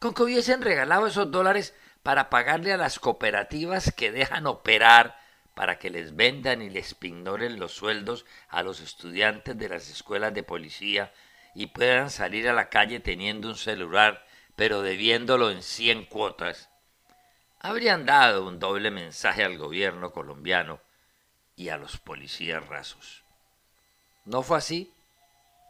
Con 0.00 0.14
que 0.14 0.22
hubiesen 0.22 0.62
regalado 0.62 1.06
esos 1.06 1.30
dólares 1.30 1.74
para 2.02 2.30
pagarle 2.30 2.72
a 2.72 2.78
las 2.78 2.98
cooperativas 2.98 3.92
que 3.92 4.10
dejan 4.10 4.46
operar 4.46 5.19
para 5.54 5.78
que 5.78 5.90
les 5.90 6.16
vendan 6.16 6.62
y 6.62 6.70
les 6.70 6.94
pignoren 6.94 7.58
los 7.58 7.72
sueldos 7.72 8.26
a 8.48 8.62
los 8.62 8.80
estudiantes 8.80 9.56
de 9.58 9.68
las 9.68 9.90
escuelas 9.90 10.32
de 10.34 10.42
policía 10.42 11.12
y 11.54 11.66
puedan 11.66 12.10
salir 12.10 12.48
a 12.48 12.52
la 12.52 12.68
calle 12.68 13.00
teniendo 13.00 13.48
un 13.48 13.56
celular, 13.56 14.26
pero 14.56 14.82
debiéndolo 14.82 15.50
en 15.50 15.62
cien 15.62 16.04
cuotas, 16.04 16.70
habrían 17.58 18.06
dado 18.06 18.46
un 18.46 18.58
doble 18.58 18.90
mensaje 18.90 19.44
al 19.44 19.58
gobierno 19.58 20.12
colombiano 20.12 20.80
y 21.56 21.68
a 21.68 21.76
los 21.76 21.98
policías 21.98 22.66
rasos. 22.66 23.22
No 24.24 24.42
fue 24.42 24.58
así, 24.58 24.92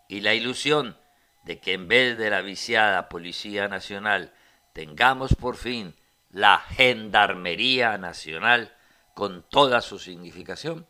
y 0.09 0.21
la 0.21 0.35
ilusión 0.35 0.97
de 1.45 1.59
que 1.59 1.73
en 1.73 1.88
vez 1.88 2.19
de 2.19 2.31
la 2.31 2.43
viciada 2.43 3.09
Policía 3.09 3.69
Nacional 3.69 4.33
tengamos 4.73 5.35
por 5.35 5.57
fin 5.57 5.95
la 6.31 6.59
Gendarmería 6.59 7.99
Nacional, 7.99 8.75
con 9.20 9.44
toda 9.50 9.83
su 9.83 9.98
significación, 9.98 10.87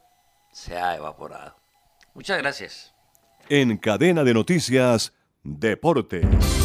se 0.53 0.77
ha 0.77 0.95
evaporado. 0.95 1.57
Muchas 2.15 2.39
gracias. 2.39 2.95
En 3.49 3.77
cadena 3.77 4.23
de 4.23 4.35
noticias, 4.35 5.13
Deportes. 5.43 6.60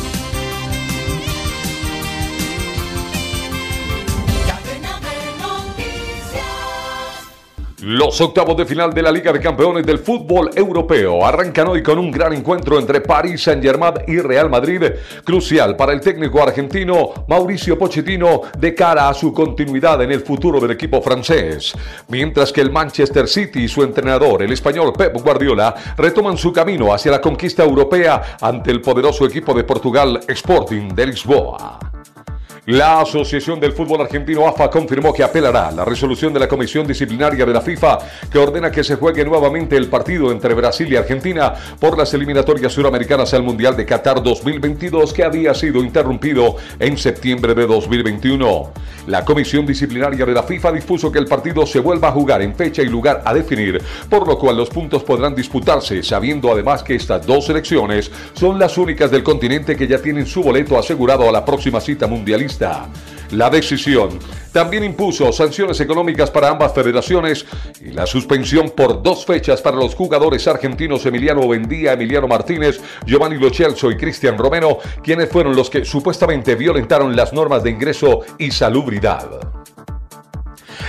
Los 7.87 8.19
octavos 8.19 8.57
de 8.57 8.65
final 8.65 8.91
de 8.91 9.03
la 9.03 9.11
Liga 9.11 9.31
de 9.31 9.39
Campeones 9.39 9.85
del 9.85 9.99
Fútbol 9.99 10.49
Europeo 10.55 11.23
arrancan 11.23 11.67
hoy 11.67 11.83
con 11.83 11.99
un 11.99 12.09
gran 12.09 12.33
encuentro 12.33 12.79
entre 12.79 12.99
París 12.99 13.43
Saint-Germain 13.43 13.93
y 14.07 14.17
Real 14.17 14.49
Madrid, 14.49 14.81
crucial 15.23 15.75
para 15.75 15.93
el 15.93 16.01
técnico 16.01 16.41
argentino 16.41 17.25
Mauricio 17.27 17.77
Pochettino 17.77 18.41
de 18.57 18.73
cara 18.73 19.07
a 19.07 19.13
su 19.13 19.31
continuidad 19.31 20.01
en 20.01 20.11
el 20.11 20.21
futuro 20.21 20.59
del 20.59 20.71
equipo 20.71 20.99
francés. 20.99 21.75
Mientras 22.07 22.51
que 22.51 22.61
el 22.61 22.71
Manchester 22.71 23.27
City 23.27 23.65
y 23.65 23.67
su 23.67 23.83
entrenador, 23.83 24.41
el 24.41 24.51
español 24.51 24.91
Pep 24.91 25.21
Guardiola, 25.21 25.75
retoman 25.95 26.37
su 26.37 26.51
camino 26.51 26.91
hacia 26.91 27.11
la 27.11 27.21
conquista 27.21 27.63
europea 27.63 28.35
ante 28.41 28.71
el 28.71 28.81
poderoso 28.81 29.27
equipo 29.27 29.53
de 29.53 29.63
Portugal 29.63 30.21
Sporting 30.27 30.87
de 30.87 31.05
Lisboa. 31.05 31.77
La 32.67 33.01
Asociación 33.01 33.59
del 33.59 33.73
Fútbol 33.73 34.01
Argentino 34.01 34.47
AFA 34.47 34.71
confirmó 34.71 35.13
que 35.13 35.21
apelará 35.21 35.71
la 35.71 35.85
resolución 35.85 36.33
de 36.33 36.39
la 36.39 36.47
Comisión 36.47 36.87
Disciplinaria 36.87 37.45
de 37.45 37.53
la 37.53 37.61
FIFA 37.61 37.99
que 38.27 38.39
ordena 38.39 38.71
que 38.71 38.83
se 38.83 38.95
juegue 38.95 39.23
nuevamente 39.23 39.77
el 39.77 39.87
partido 39.87 40.31
entre 40.31 40.55
Brasil 40.55 40.91
y 40.91 40.95
Argentina 40.95 41.53
por 41.79 41.95
las 41.95 42.11
eliminatorias 42.15 42.73
suramericanas 42.73 43.35
al 43.35 43.43
Mundial 43.43 43.77
de 43.77 43.85
Qatar 43.85 44.23
2022 44.23 45.13
que 45.13 45.23
había 45.23 45.53
sido 45.53 45.83
interrumpido 45.83 46.55
en 46.79 46.97
septiembre 46.97 47.53
de 47.53 47.67
2021. 47.67 48.73
La 49.05 49.23
Comisión 49.23 49.67
Disciplinaria 49.67 50.25
de 50.25 50.33
la 50.33 50.41
FIFA 50.41 50.71
dispuso 50.71 51.11
que 51.11 51.19
el 51.19 51.27
partido 51.27 51.67
se 51.67 51.79
vuelva 51.79 52.07
a 52.07 52.13
jugar 52.13 52.41
en 52.41 52.55
fecha 52.55 52.81
y 52.81 52.87
lugar 52.87 53.21
a 53.25 53.33
definir, 53.35 53.79
por 54.09 54.27
lo 54.27 54.39
cual 54.39 54.57
los 54.57 54.71
puntos 54.71 55.03
podrán 55.03 55.35
disputarse, 55.35 56.01
sabiendo 56.01 56.51
además 56.51 56.81
que 56.81 56.95
estas 56.95 57.27
dos 57.27 57.45
selecciones 57.45 58.09
son 58.33 58.57
las 58.57 58.75
únicas 58.79 59.11
del 59.11 59.21
continente 59.21 59.75
que 59.75 59.87
ya 59.87 59.99
tienen 59.99 60.25
su 60.25 60.41
boleto 60.41 60.79
asegurado 60.79 61.29
a 61.29 61.31
la 61.31 61.45
próxima 61.45 61.79
cita 61.79 62.07
mundialista 62.07 62.54
La 63.31 63.49
decisión 63.49 64.19
también 64.51 64.85
impuso 64.85 65.33
sanciones 65.33 65.79
económicas 65.81 66.31
para 66.31 66.49
ambas 66.49 66.73
federaciones 66.73 67.45
y 67.81 67.91
la 67.91 68.05
suspensión 68.05 68.69
por 68.69 69.03
dos 69.03 69.25
fechas 69.25 69.61
para 69.61 69.75
los 69.75 69.95
jugadores 69.95 70.47
argentinos 70.47 71.05
Emiliano 71.05 71.45
Bendía, 71.47 71.93
Emiliano 71.93 72.27
Martínez, 72.27 72.79
Giovanni 73.05 73.37
Lo 73.37 73.49
y 73.49 73.97
Cristian 73.97 74.37
Romero, 74.37 74.79
quienes 75.03 75.29
fueron 75.29 75.55
los 75.55 75.69
que 75.69 75.83
supuestamente 75.83 76.55
violentaron 76.55 77.15
las 77.15 77.33
normas 77.33 77.63
de 77.63 77.71
ingreso 77.71 78.21
y 78.37 78.51
salubridad. 78.51 79.64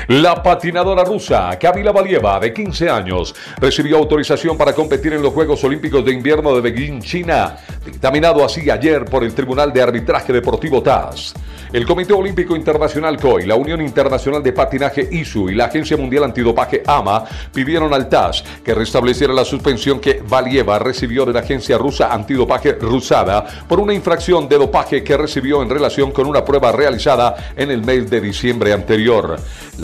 La 0.08 0.42
patinadora 0.42 1.04
rusa 1.04 1.58
Kamila 1.58 1.92
Valieva, 1.92 2.38
de 2.38 2.52
15 2.52 2.88
años, 2.88 3.34
recibió 3.58 3.98
autorización 3.98 4.56
para 4.56 4.72
competir 4.72 5.12
en 5.12 5.22
los 5.22 5.32
Juegos 5.32 5.62
Olímpicos 5.64 6.04
de 6.04 6.12
Invierno 6.12 6.54
de 6.54 6.60
Beijing, 6.60 7.00
China, 7.00 7.56
dictaminado 7.84 8.44
así 8.44 8.70
ayer 8.70 9.04
por 9.04 9.24
el 9.24 9.34
Tribunal 9.34 9.72
de 9.72 9.82
Arbitraje 9.82 10.32
Deportivo 10.32 10.82
TAS. 10.82 11.34
El 11.72 11.84
Comité 11.84 12.12
Olímpico 12.12 12.54
Internacional 12.54 13.20
COI, 13.20 13.44
la 13.44 13.56
Unión 13.56 13.80
Internacional 13.80 14.40
de 14.42 14.52
Patinaje 14.52 15.08
ISU 15.10 15.50
y 15.50 15.54
la 15.56 15.64
Agencia 15.64 15.96
Mundial 15.96 16.24
Antidopaje 16.24 16.82
AMA 16.86 17.24
pidieron 17.52 17.92
al 17.92 18.08
TAS 18.08 18.44
que 18.64 18.72
restableciera 18.72 19.34
la 19.34 19.44
suspensión 19.44 19.98
que 19.98 20.22
Valieva 20.26 20.78
recibió 20.78 21.26
de 21.26 21.32
la 21.32 21.40
agencia 21.40 21.76
rusa 21.76 22.12
antidopaje 22.12 22.74
Rusada 22.74 23.44
por 23.68 23.80
una 23.80 23.92
infracción 23.92 24.48
de 24.48 24.58
dopaje 24.58 25.02
que 25.02 25.16
recibió 25.16 25.60
en 25.60 25.68
relación 25.68 26.12
con 26.12 26.26
una 26.26 26.44
prueba 26.44 26.70
realizada 26.70 27.34
en 27.56 27.70
el 27.72 27.82
mes 27.82 28.08
de 28.08 28.20
diciembre 28.20 28.72
anterior. 28.72 29.36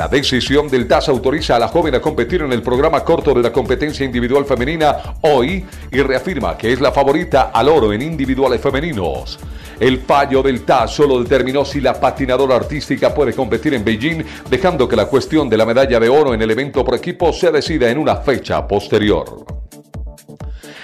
Decisión 0.09 0.69
del 0.69 0.89
TAS 0.89 1.09
autoriza 1.09 1.57
a 1.57 1.59
la 1.59 1.69
joven 1.69 1.95
a 1.95 2.01
competir 2.01 2.43
en 2.43 2.53
el 2.53 2.63
programa 2.63 3.05
corto 3.05 3.35
de 3.35 3.43
la 3.43 3.53
competencia 3.53 4.05
individual 4.05 4.45
femenina 4.45 4.97
hoy 5.23 5.65
y 5.91 6.01
reafirma 6.01 6.57
que 6.57 6.73
es 6.73 6.81
la 6.81 6.93
favorita 6.93 7.51
al 7.53 7.69
oro 7.69 7.93
en 7.93 8.03
individuales 8.03 8.61
femeninos. 8.61 9.39
El 9.79 9.99
fallo 10.01 10.43
del 10.43 10.63
TAS 10.63 10.95
solo 10.95 11.23
determinó 11.23 11.65
si 11.65 11.81
la 11.81 11.99
patinadora 11.99 12.57
artística 12.57 13.15
puede 13.15 13.33
competir 13.33 13.75
en 13.75 13.85
Beijing, 13.85 14.25
dejando 14.49 14.89
que 14.89 14.97
la 14.97 15.07
cuestión 15.07 15.49
de 15.49 15.57
la 15.57 15.67
medalla 15.67 15.99
de 15.99 16.09
oro 16.09 16.35
en 16.35 16.43
el 16.43 16.51
evento 16.51 16.85
por 16.85 16.95
equipo 16.95 17.33
se 17.33 17.51
decida 17.51 17.91
en 17.91 17.99
una 17.99 18.17
fecha 18.17 18.67
posterior. 18.67 19.62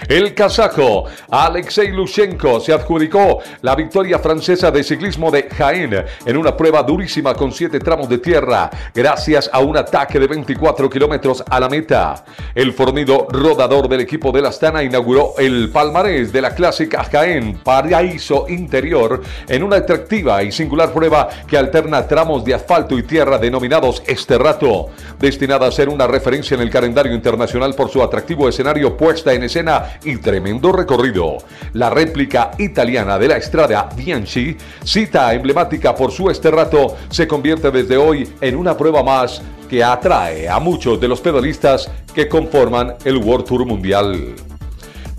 El 0.08 0.32
kazajo 0.32 1.04
Alexei 1.28 1.92
Lushenko 1.92 2.60
se 2.60 2.72
adjudicó 2.72 3.40
la 3.60 3.74
victoria 3.74 4.18
francesa 4.18 4.70
de 4.70 4.82
ciclismo 4.82 5.30
de 5.30 5.42
Jaén 5.50 6.02
en 6.24 6.36
una 6.38 6.56
prueba 6.56 6.82
durísima 6.82 7.34
con 7.34 7.52
siete 7.52 7.78
tramos 7.78 8.08
de 8.08 8.16
tierra, 8.16 8.70
gracias 8.94 9.50
a 9.52 9.58
un 9.58 9.76
ataque 9.76 10.18
de 10.18 10.26
24 10.26 10.88
kilómetros 10.88 11.44
a 11.50 11.60
la 11.60 11.68
meta. 11.68 12.24
El 12.54 12.72
fornido 12.72 13.26
rodador 13.30 13.86
del 13.86 14.00
equipo 14.00 14.32
de 14.32 14.40
la 14.40 14.48
Astana 14.48 14.82
inauguró 14.82 15.34
el 15.36 15.68
palmarés 15.70 16.32
de 16.32 16.40
la 16.40 16.54
clásica 16.54 17.04
Jaén 17.04 17.58
Paraíso 17.58 18.46
Interior 18.48 19.20
en 19.46 19.62
una 19.62 19.76
atractiva 19.76 20.42
y 20.42 20.52
singular 20.52 20.90
prueba 20.90 21.28
que 21.46 21.58
alterna 21.58 22.08
tramos 22.08 22.46
de 22.46 22.54
asfalto 22.54 22.96
y 22.96 23.02
tierra 23.02 23.36
denominados 23.36 24.02
Esterrato, 24.06 24.86
destinada 25.18 25.66
a 25.66 25.70
ser 25.70 25.90
una 25.90 26.06
referencia 26.06 26.54
en 26.54 26.62
el 26.62 26.70
calendario 26.70 27.12
internacional 27.12 27.74
por 27.74 27.90
su 27.90 28.02
atractivo 28.02 28.48
escenario 28.48 28.96
puesta 28.96 29.34
en 29.34 29.42
escena 29.42 29.97
y 30.04 30.16
tremendo 30.16 30.72
recorrido. 30.72 31.38
La 31.74 31.90
réplica 31.90 32.52
italiana 32.58 33.18
de 33.18 33.28
la 33.28 33.36
Estrada 33.36 33.88
Bianchi, 33.94 34.56
cita 34.84 35.32
emblemática 35.34 35.94
por 35.94 36.12
su 36.12 36.30
esterrato, 36.30 36.96
se 37.08 37.26
convierte 37.26 37.70
desde 37.70 37.96
hoy 37.96 38.28
en 38.40 38.56
una 38.56 38.76
prueba 38.76 39.02
más 39.02 39.42
que 39.68 39.84
atrae 39.84 40.48
a 40.48 40.58
muchos 40.58 41.00
de 41.00 41.08
los 41.08 41.20
pedalistas 41.20 41.90
que 42.14 42.28
conforman 42.28 42.94
el 43.04 43.18
World 43.18 43.46
Tour 43.46 43.66
Mundial. 43.66 44.34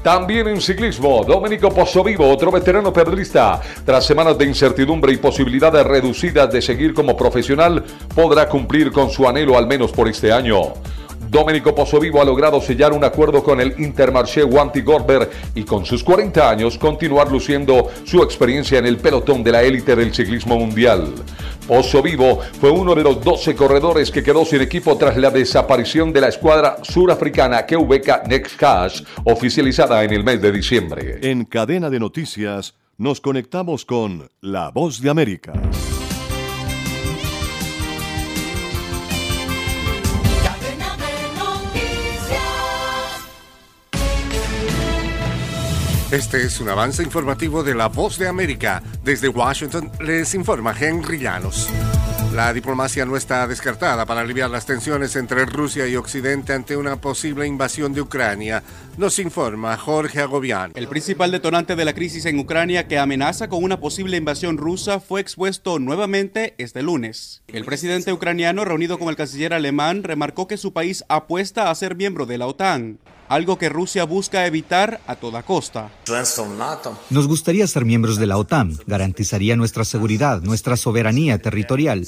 También 0.01 0.47
en 0.47 0.61
ciclismo, 0.61 1.25
Domenico 1.25 1.69
Pozzovivo, 1.69 2.29
otro 2.29 2.51
veterano 2.51 2.93
pedalista, 2.93 3.59
tras 3.85 4.05
semanas 4.05 4.37
de 4.37 4.45
incertidumbre 4.45 5.11
y 5.11 5.17
posibilidades 5.17 5.85
reducidas 5.85 6.49
de 6.51 6.61
seguir 6.61 6.93
como 6.93 7.17
profesional, 7.17 7.83
podrá 8.15 8.47
cumplir 8.47 8.93
con 8.93 9.09
su 9.09 9.27
anhelo 9.27 9.57
al 9.57 9.67
menos 9.67 9.91
por 9.91 10.07
este 10.07 10.31
año. 10.31 10.73
Domenico 11.29 11.75
Pozzovivo 11.75 12.21
ha 12.21 12.25
logrado 12.25 12.59
sellar 12.59 12.91
un 12.91 13.03
acuerdo 13.03 13.43
con 13.43 13.61
el 13.61 13.75
Intermarché 13.79 14.43
Wanty 14.43 14.81
Gorber 14.81 15.29
y 15.53 15.63
con 15.63 15.85
sus 15.85 16.03
40 16.03 16.49
años 16.49 16.77
continuar 16.79 17.31
luciendo 17.31 17.87
su 18.03 18.23
experiencia 18.23 18.79
en 18.79 18.87
el 18.87 18.97
pelotón 18.97 19.43
de 19.43 19.51
la 19.51 19.61
élite 19.61 19.95
del 19.95 20.11
ciclismo 20.11 20.57
mundial. 20.57 21.13
Pozzovivo 21.67 22.39
fue 22.59 22.71
uno 22.71 22.95
de 22.95 23.03
los 23.03 23.23
12 23.23 23.55
corredores 23.55 24.09
que 24.09 24.23
quedó 24.23 24.43
sin 24.43 24.61
equipo 24.61 24.97
tras 24.97 25.17
la 25.17 25.29
desaparición 25.29 26.11
de 26.11 26.21
la 26.21 26.29
escuadra 26.29 26.77
surafricana 26.81 27.63
QVK 27.63 28.27
Next 28.27 28.55
Cash, 28.57 29.03
oficializada 29.25 30.03
en 30.03 30.13
el 30.13 30.23
mes 30.23 30.41
de 30.41 30.51
diciembre. 30.51 31.19
En 31.21 31.45
cadena 31.45 31.91
de 31.91 31.99
noticias, 31.99 32.73
nos 32.97 33.21
conectamos 33.21 33.85
con 33.85 34.29
La 34.41 34.71
Voz 34.71 34.99
de 34.99 35.11
América. 35.11 35.53
Este 46.11 46.41
es 46.41 46.59
un 46.59 46.67
avance 46.69 47.03
informativo 47.03 47.61
de 47.61 47.75
La 47.75 47.87
Voz 47.87 48.17
de 48.17 48.27
América. 48.27 48.81
Desde 49.03 49.29
Washington 49.29 49.91
les 50.01 50.33
informa 50.33 50.73
Henry 50.75 51.19
Llanos. 51.19 51.69
La 52.33 52.51
diplomacia 52.51 53.05
no 53.05 53.15
está 53.15 53.45
descartada 53.45 54.07
para 54.07 54.21
aliviar 54.21 54.49
las 54.49 54.65
tensiones 54.65 55.15
entre 55.15 55.45
Rusia 55.45 55.87
y 55.87 55.95
Occidente 55.95 56.53
ante 56.53 56.75
una 56.75 56.99
posible 56.99 57.45
invasión 57.45 57.93
de 57.93 58.01
Ucrania, 58.01 58.63
nos 58.97 59.19
informa 59.19 59.77
Jorge 59.77 60.19
Agobián. 60.21 60.71
El 60.73 60.87
principal 60.87 61.29
detonante 61.29 61.75
de 61.75 61.85
la 61.85 61.93
crisis 61.93 62.25
en 62.25 62.39
Ucrania 62.39 62.87
que 62.87 62.97
amenaza 62.97 63.47
con 63.47 63.63
una 63.63 63.79
posible 63.79 64.17
invasión 64.17 64.57
rusa 64.57 64.99
fue 64.99 65.21
expuesto 65.21 65.77
nuevamente 65.77 66.55
este 66.57 66.81
lunes. 66.81 67.43
El 67.47 67.65
presidente 67.65 68.11
ucraniano, 68.11 68.65
reunido 68.65 68.97
con 68.97 69.09
el 69.09 69.15
canciller 69.15 69.53
alemán, 69.53 70.01
remarcó 70.03 70.47
que 70.47 70.57
su 70.57 70.73
país 70.73 71.05
apuesta 71.07 71.69
a 71.69 71.75
ser 71.75 71.95
miembro 71.95 72.25
de 72.25 72.39
la 72.39 72.47
OTAN 72.47 72.97
algo 73.29 73.57
que 73.57 73.69
Rusia 73.69 74.03
busca 74.03 74.45
evitar 74.45 74.99
a 75.07 75.15
toda 75.15 75.43
costa. 75.43 75.89
Nos 77.09 77.27
gustaría 77.27 77.67
ser 77.67 77.85
miembros 77.85 78.17
de 78.17 78.25
la 78.25 78.37
OTAN, 78.37 78.77
garantizaría 78.87 79.55
nuestra 79.55 79.85
seguridad, 79.85 80.41
nuestra 80.41 80.75
soberanía 80.75 81.37
territorial. 81.37 82.05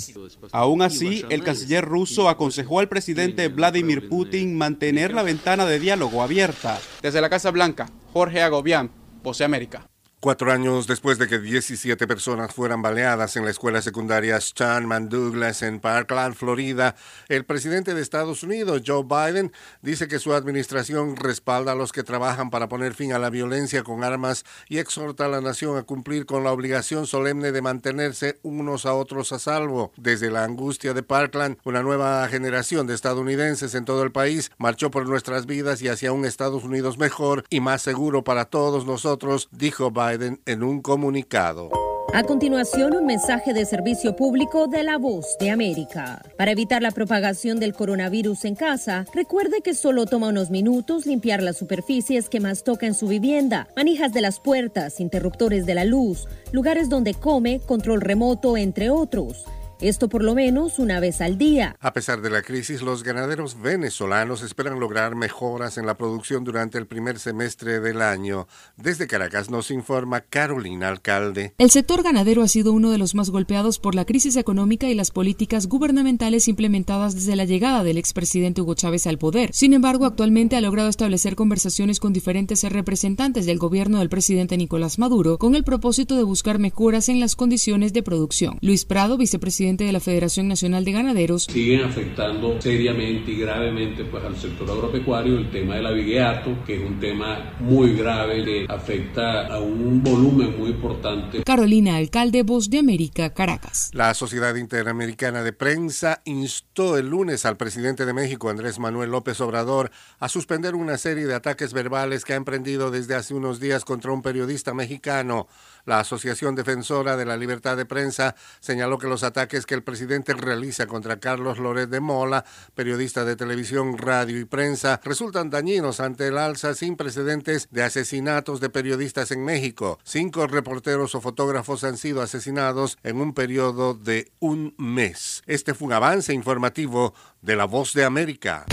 Aún 0.52 0.82
así, 0.82 1.24
el 1.30 1.44
canciller 1.44 1.86
ruso 1.86 2.28
aconsejó 2.28 2.80
al 2.80 2.90
presidente 2.90 3.48
Vladimir 3.48 4.10
Putin 4.10 4.58
mantener 4.58 5.14
la 5.14 5.24
ventana 5.24 5.66
de 5.66 5.80
diálogo 5.80 6.24
abierta. 6.24 6.80
Desde 7.02 7.22
la 7.22 7.30
Casa 7.30 7.52
Blanca, 7.52 7.90
Jorge 8.12 8.42
Agobián, 8.42 8.92
Voce 9.24 9.44
América. 9.44 9.91
Cuatro 10.24 10.52
años 10.52 10.86
después 10.86 11.18
de 11.18 11.28
que 11.28 11.40
17 11.40 12.06
personas 12.06 12.54
fueran 12.54 12.84
baleadas 12.84 13.38
en 13.38 13.44
la 13.44 13.50
escuela 13.50 13.82
secundaria 13.82 14.38
Shanman 14.38 15.10
Douglas 15.10 15.64
en 15.64 15.80
Parkland, 15.80 16.36
Florida, 16.36 16.96
el 17.28 17.44
presidente 17.44 17.96
de 17.96 18.04
Estados 18.04 18.44
Unidos, 18.44 18.84
Joe 18.86 19.04
Biden, 19.04 19.52
dice 19.82 20.08
que 20.08 20.20
su 20.20 20.36
administración 20.36 21.16
respalda 21.16 21.72
a 21.72 21.76
los 21.76 21.92
que 21.92 22.04
trabajan 22.04 22.52
para 22.52 22.70
poner 22.70 22.94
fin 22.94 23.14
a 23.14 23.18
la 23.18 23.32
violencia 23.32 23.82
con 23.82 24.04
armas 24.04 24.46
y 24.70 24.78
exhorta 24.78 25.26
a 25.26 25.28
la 25.28 25.42
nación 25.42 25.76
a 25.76 25.82
cumplir 25.82 26.28
con 26.28 26.44
la 26.44 26.52
obligación 26.52 27.08
solemne 27.08 27.52
de 27.52 27.64
mantenerse 27.64 28.38
unos 28.44 28.86
a 28.86 28.94
otros 28.94 29.32
a 29.32 29.40
salvo. 29.40 29.92
Desde 29.98 30.30
la 30.30 30.44
angustia 30.44 30.94
de 30.94 31.02
Parkland, 31.02 31.58
una 31.64 31.82
nueva 31.82 32.28
generación 32.28 32.86
de 32.86 32.94
estadounidenses 32.94 33.74
en 33.74 33.86
todo 33.86 34.04
el 34.04 34.12
país 34.12 34.52
marchó 34.60 34.92
por 34.92 35.10
nuestras 35.10 35.48
vidas 35.48 35.82
y 35.82 35.88
hacia 35.88 36.12
un 36.12 36.26
Estados 36.26 36.64
Unidos 36.64 37.00
mejor 37.00 37.44
y 37.50 37.60
más 37.60 37.82
seguro 37.82 38.24
para 38.24 38.46
todos 38.46 38.86
nosotros, 38.86 39.50
dijo 39.52 39.90
Biden 39.90 40.11
en 40.46 40.64
un 40.64 40.82
comunicado. 40.82 41.70
A 42.14 42.24
continuación, 42.24 42.94
un 42.94 43.06
mensaje 43.06 43.54
de 43.54 43.64
servicio 43.64 44.18
público 44.18 44.68
de 44.68 44.84
la 44.84 44.98
voz 44.98 45.38
de 45.40 45.50
América. 45.50 46.22
Para 46.38 46.52
evitar 46.52 46.82
la 46.82 46.92
propagación 46.92 47.58
del 47.58 47.72
coronavirus 47.72 48.44
en 48.44 48.56
casa, 48.56 49.06
recuerde 49.14 49.62
que 49.62 49.74
solo 49.74 50.06
toma 50.06 50.28
unos 50.28 50.50
minutos 50.50 51.06
limpiar 51.06 51.42
las 51.42 51.56
superficies 51.56 52.28
que 52.28 52.42
más 52.42 52.66
toca 52.66 52.86
en 52.86 52.96
su 52.96 53.08
vivienda, 53.08 53.70
manijas 53.78 54.12
de 54.12 54.20
las 54.20 54.42
puertas, 54.42 55.00
interruptores 55.00 55.66
de 55.66 55.74
la 55.74 55.86
luz, 55.86 56.28
lugares 56.52 56.90
donde 56.90 57.14
come, 57.14 57.62
control 57.66 58.02
remoto, 58.02 58.58
entre 58.58 58.90
otros. 58.90 59.46
Esto 59.82 60.10
por 60.10 60.24
lo 60.24 60.36
menos 60.36 60.78
una 60.78 61.00
vez 61.00 61.22
al 61.22 61.40
día. 61.40 61.76
A 61.80 61.92
pesar 61.92 62.22
de 62.22 62.30
la 62.30 62.44
crisis, 62.44 62.84
los 62.84 63.02
ganaderos 63.02 63.60
venezolanos 63.60 64.44
esperan 64.44 64.80
lograr 64.80 65.16
mejoras 65.16 65.80
en 65.80 65.88
la 65.88 65.98
producción 65.98 66.44
durante 66.44 66.78
el 66.78 66.86
primer 66.86 67.18
semestre 67.18 67.80
del 67.80 68.04
año. 68.04 68.48
Desde 68.78 69.08
Caracas 69.08 69.50
nos 69.50 69.72
informa 69.72 70.22
Carolina 70.22 70.88
Alcalde. 70.88 71.56
El 71.58 71.72
sector 71.72 72.04
ganadero 72.04 72.44
ha 72.44 72.48
sido 72.48 72.74
uno 72.74 72.92
de 72.92 73.00
los 73.00 73.16
más 73.16 73.32
golpeados 73.32 73.80
por 73.80 73.96
la 73.96 74.06
crisis 74.06 74.36
económica 74.36 74.88
y 74.88 74.94
las 74.94 75.10
políticas 75.10 75.66
gubernamentales 75.66 76.48
implementadas 76.48 77.16
desde 77.16 77.36
la 77.36 77.46
llegada 77.46 77.84
del 77.84 77.98
expresidente 77.98 78.62
Hugo 78.62 78.76
Chávez 78.76 79.08
al 79.08 79.18
poder. 79.18 79.50
Sin 79.52 79.74
embargo, 79.74 80.06
actualmente 80.06 80.56
ha 80.56 80.62
logrado 80.62 80.90
establecer 80.90 81.36
conversaciones 81.36 82.00
con 82.00 82.14
diferentes 82.14 82.62
representantes 82.72 83.48
del 83.48 83.58
gobierno 83.58 83.98
del 83.98 84.10
presidente 84.10 84.58
Nicolás 84.58 85.00
Maduro 85.00 85.40
con 85.40 85.56
el 85.56 85.64
propósito 85.64 86.18
de 86.18 86.24
buscar 86.24 86.60
mejoras 86.60 87.10
en 87.10 87.20
las 87.20 87.36
condiciones 87.36 87.94
de 87.94 88.04
producción. 88.04 88.60
Luis 88.62 88.86
Prado, 88.86 89.18
vicepresidente 89.18 89.71
presidente 89.72 89.84
de 89.86 89.92
la 89.94 90.00
Federación 90.02 90.48
Nacional 90.50 90.84
de 90.84 90.92
Ganaderos, 90.92 91.44
siguen 91.46 91.84
afectando 91.84 92.62
seriamente 92.62 93.32
y 93.32 93.38
gravemente 93.38 94.04
pues, 94.04 94.24
al 94.24 94.36
sector 94.36 94.70
agropecuario 94.70 95.38
el 95.38 95.50
tema 95.50 95.76
del 95.76 95.86
abigeato, 95.86 96.64
que 96.66 96.76
es 96.76 96.82
un 96.82 97.00
tema 97.00 97.54
muy 97.60 97.96
grave 97.96 98.44
que 98.44 98.66
afecta 98.68 99.48
a 99.48 99.60
un 99.60 100.04
volumen 100.04 100.60
muy 100.60 100.72
importante. 100.72 101.44
Carolina 101.44 101.96
Alcalde, 101.96 102.44
Voz 102.44 102.70
de 102.70 102.80
América, 102.80 103.34
Caracas. 103.34 103.92
La 103.94 104.14
Sociedad 104.14 104.56
Interamericana 104.56 105.42
de 105.42 105.54
Prensa 105.54 106.22
instó 106.26 106.98
el 106.98 107.08
lunes 107.08 107.46
al 107.46 107.56
presidente 107.56 108.06
de 108.06 108.14
México, 108.14 108.50
Andrés 108.50 108.78
Manuel 108.78 109.12
López 109.12 109.40
Obrador, 109.40 109.92
a 110.20 110.28
suspender 110.28 110.76
una 110.76 110.98
serie 110.98 111.28
de 111.28 111.36
ataques 111.36 111.72
verbales 111.72 112.26
que 112.26 112.34
ha 112.34 112.38
emprendido 112.38 112.92
desde 112.92 113.16
hace 113.16 113.34
unos 113.34 113.62
días 113.62 113.86
contra 113.86 114.12
un 114.12 114.22
periodista 114.22 114.74
mexicano. 114.74 115.48
La 115.86 116.00
Asociación 116.00 116.56
Defensora 116.56 117.18
de 117.18 117.26
la 117.26 117.38
Libertad 117.38 117.78
de 117.78 117.86
Prensa 117.86 118.36
señaló 118.60 118.98
que 118.98 119.08
los 119.08 119.24
ataques 119.24 119.66
que 119.66 119.76
el 119.76 119.84
presidente 119.84 120.34
realiza 120.34 120.88
contra 120.88 121.20
Carlos 121.20 121.60
Loret 121.60 121.90
de 121.90 122.00
Mola, 122.00 122.46
periodista 122.76 123.26
de 123.26 123.36
televisión, 123.36 123.98
radio 123.98 124.40
y 124.40 124.46
prensa, 124.46 125.00
resultan 125.04 125.50
dañinos 125.50 126.00
ante 126.00 126.28
el 126.28 126.38
alza 126.38 126.74
sin 126.74 126.96
precedentes 126.96 127.68
de 127.72 127.84
asesinatos 127.84 128.60
de 128.60 128.70
periodistas 128.70 129.32
en 129.32 129.44
México. 129.44 130.00
Cinco 130.04 130.48
reporteros 130.48 131.16
o 131.16 131.22
fotógrafos 131.22 131.84
han 131.84 131.98
sido 131.98 132.22
asesinados 132.22 132.98
en 133.04 133.20
un 133.22 133.34
periodo 133.34 133.94
de 133.94 134.32
un 134.40 134.76
mes. 134.78 135.44
Este 135.46 135.74
fue 135.74 135.88
un 135.88 135.94
avance 135.94 136.34
informativo 136.34 137.14
de 137.42 137.56
La 137.56 137.66
Voz 137.66 137.94
de 137.94 138.06
América. 138.06 138.66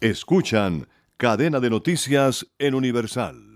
Escuchan 0.00 0.86
Cadena 1.16 1.60
de 1.60 1.70
Noticias 1.70 2.46
en 2.58 2.74
Universal. 2.74 3.55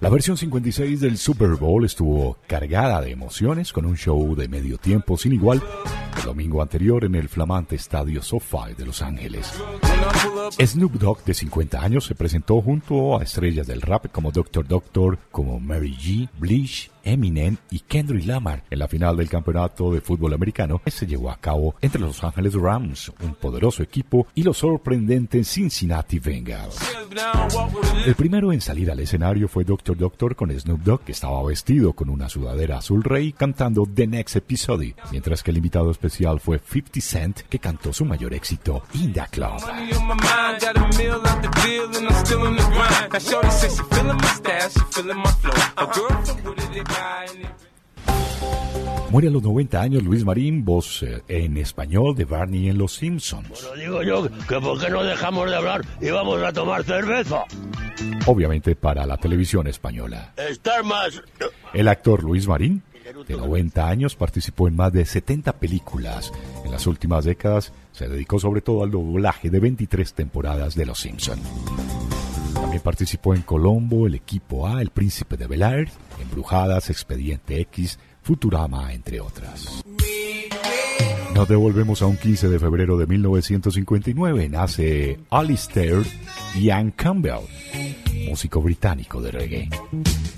La 0.00 0.08
versión 0.08 0.36
56 0.36 1.00
del 1.00 1.16
Super 1.18 1.50
Bowl 1.50 1.84
estuvo 1.84 2.38
cargada 2.46 3.00
de 3.00 3.10
emociones 3.10 3.72
con 3.72 3.86
un 3.86 3.96
show 3.96 4.34
de 4.34 4.48
medio 4.48 4.78
tiempo 4.78 5.16
sin 5.16 5.32
igual 5.32 5.62
el 6.16 6.22
domingo 6.24 6.62
anterior 6.62 7.04
en 7.04 7.14
el 7.14 7.28
flamante 7.28 7.76
estadio 7.76 8.22
SoFi 8.22 8.74
de 8.76 8.86
Los 8.86 9.02
Ángeles. 9.02 9.52
Snoop 10.58 10.92
Dogg, 10.94 11.24
de 11.24 11.34
50 11.34 11.80
años, 11.80 12.04
se 12.04 12.14
presentó 12.14 12.60
junto 12.60 13.18
a 13.18 13.22
estrellas 13.22 13.66
del 13.66 13.80
rap 13.80 14.06
como 14.12 14.30
Dr. 14.30 14.66
Doctor, 14.66 15.18
como 15.30 15.58
Mary 15.58 15.96
G, 15.96 16.28
Bleach, 16.38 16.91
Eminem 17.04 17.56
y 17.70 17.80
Kendrick 17.80 18.26
Lamar 18.26 18.64
en 18.70 18.78
la 18.78 18.88
final 18.88 19.16
del 19.16 19.28
campeonato 19.28 19.92
de 19.92 20.00
fútbol 20.00 20.34
americano 20.34 20.80
se 20.86 21.06
llevó 21.06 21.30
a 21.30 21.36
cabo 21.36 21.74
entre 21.80 22.00
los 22.00 22.22
Angeles 22.22 22.54
Rams, 22.54 23.12
un 23.20 23.34
poderoso 23.34 23.82
equipo, 23.82 24.26
y 24.34 24.42
los 24.42 24.58
sorprendentes 24.58 25.48
Cincinnati 25.48 26.18
Bengals. 26.18 26.78
El 28.06 28.14
primero 28.14 28.52
en 28.52 28.60
salir 28.60 28.90
al 28.90 29.00
escenario 29.00 29.48
fue 29.48 29.64
Dr. 29.64 29.96
Doctor 29.96 30.36
con 30.36 30.50
Snoop 30.50 30.80
Dogg, 30.82 31.00
que 31.04 31.12
estaba 31.12 31.42
vestido 31.44 31.92
con 31.92 32.08
una 32.10 32.28
sudadera 32.28 32.78
azul 32.78 33.02
rey 33.02 33.32
cantando 33.32 33.84
The 33.92 34.06
Next 34.06 34.36
Episode, 34.36 34.94
mientras 35.10 35.42
que 35.42 35.50
el 35.50 35.58
invitado 35.58 35.90
especial 35.90 36.40
fue 36.40 36.58
50 36.58 37.00
Cent, 37.00 37.40
que 37.48 37.58
cantó 37.58 37.92
su 37.92 38.04
mayor 38.04 38.34
éxito, 38.34 38.82
In 38.94 39.12
the 39.12 39.22
Club. 39.30 39.60
Muere 49.12 49.28
a 49.28 49.30
los 49.30 49.42
90 49.42 49.78
años 49.78 50.02
Luis 50.04 50.24
Marín, 50.24 50.64
voz 50.64 51.02
eh, 51.02 51.22
en 51.28 51.58
español 51.58 52.16
de 52.16 52.24
Barney 52.24 52.70
en 52.70 52.78
Los 52.78 52.94
Simpsons. 52.94 53.46
Bueno, 53.46 53.74
digo 53.76 54.02
yo 54.02 54.26
que 54.48 54.58
por 54.58 54.80
qué 54.80 54.88
no 54.88 55.04
dejamos 55.04 55.50
de 55.50 55.56
hablar 55.56 55.82
y 56.00 56.08
vamos 56.08 56.42
a 56.42 56.50
tomar 56.50 56.82
cerveza. 56.82 57.44
Obviamente 58.24 58.74
para 58.74 59.04
la 59.04 59.18
televisión 59.18 59.66
española. 59.66 60.32
Estar 60.38 60.82
más... 60.82 61.22
El 61.74 61.88
actor 61.88 62.22
Luis 62.22 62.48
Marín, 62.48 62.82
de 63.28 63.36
90 63.36 63.86
años, 63.86 64.16
participó 64.16 64.66
en 64.66 64.76
más 64.76 64.94
de 64.94 65.04
70 65.04 65.58
películas. 65.58 66.32
En 66.64 66.70
las 66.70 66.86
últimas 66.86 67.26
décadas 67.26 67.70
se 67.92 68.08
dedicó 68.08 68.38
sobre 68.38 68.62
todo 68.62 68.82
al 68.82 68.90
doblaje 68.90 69.50
de 69.50 69.60
23 69.60 70.14
temporadas 70.14 70.74
de 70.74 70.86
Los 70.86 71.00
Simpsons. 71.00 71.42
Participó 72.80 73.34
en 73.34 73.42
Colombo, 73.42 74.06
El 74.06 74.14
Equipo 74.14 74.66
A, 74.66 74.80
El 74.80 74.90
Príncipe 74.90 75.36
de 75.36 75.46
Bel 75.46 75.88
Embrujadas, 76.20 76.90
Expediente 76.90 77.60
X, 77.60 77.98
Futurama, 78.22 78.92
entre 78.92 79.20
otras. 79.20 79.82
Nos 81.34 81.48
devolvemos 81.48 82.02
a 82.02 82.06
un 82.06 82.16
15 82.16 82.48
de 82.48 82.58
febrero 82.58 82.98
de 82.98 83.06
1959. 83.06 84.48
Nace 84.50 85.18
Alistair 85.30 86.02
Ian 86.58 86.90
Campbell, 86.90 87.46
músico 88.28 88.60
británico 88.60 89.20
de 89.22 89.30
reggae. 89.30 89.68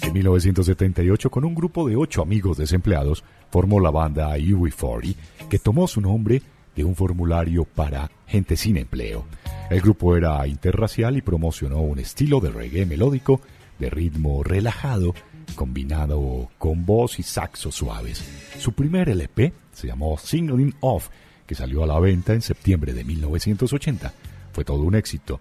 En 0.03 0.13
1978, 0.13 1.31
con 1.31 1.45
un 1.45 1.55
grupo 1.55 1.89
de 1.89 1.97
ocho 1.97 2.23
amigos 2.23 2.59
desempleados, 2.59 3.25
formó 3.51 3.81
la 3.81 3.91
banda 3.91 4.37
UB40, 4.37 5.17
que 5.49 5.59
tomó 5.59 5.89
su 5.89 6.01
nombre 6.01 6.43
de 6.77 6.85
un 6.85 6.95
formulario 6.95 7.65
para 7.65 8.11
gente 8.27 8.57
sin 8.57 8.77
empleo. 8.77 9.25
El 9.71 9.81
grupo 9.81 10.17
era 10.17 10.47
interracial 10.47 11.17
y 11.17 11.23
promocionó 11.23 11.81
un 11.81 11.99
estilo 11.99 12.41
de 12.41 12.51
reggae 12.51 12.87
melódico 12.87 13.41
de 13.79 13.91
ritmo 13.91 14.43
relajado 14.43 15.15
combinado 15.55 16.51
con 16.59 16.85
voz 16.85 17.19
y 17.19 17.23
saxo 17.23 17.71
suaves. 17.71 18.25
Su 18.59 18.73
primer 18.73 19.09
LP 19.09 19.53
se 19.73 19.87
llamó 19.87 20.19
Singling 20.19 20.75
Off, 20.81 21.09
que 21.47 21.55
salió 21.55 21.83
a 21.83 21.87
la 21.87 21.99
venta 22.01 22.33
en 22.35 22.43
septiembre 22.43 22.93
de 22.93 23.05
1980. 23.05 24.13
Fue 24.53 24.65
todo 24.65 24.83
un 24.83 24.95
éxito. 24.95 25.41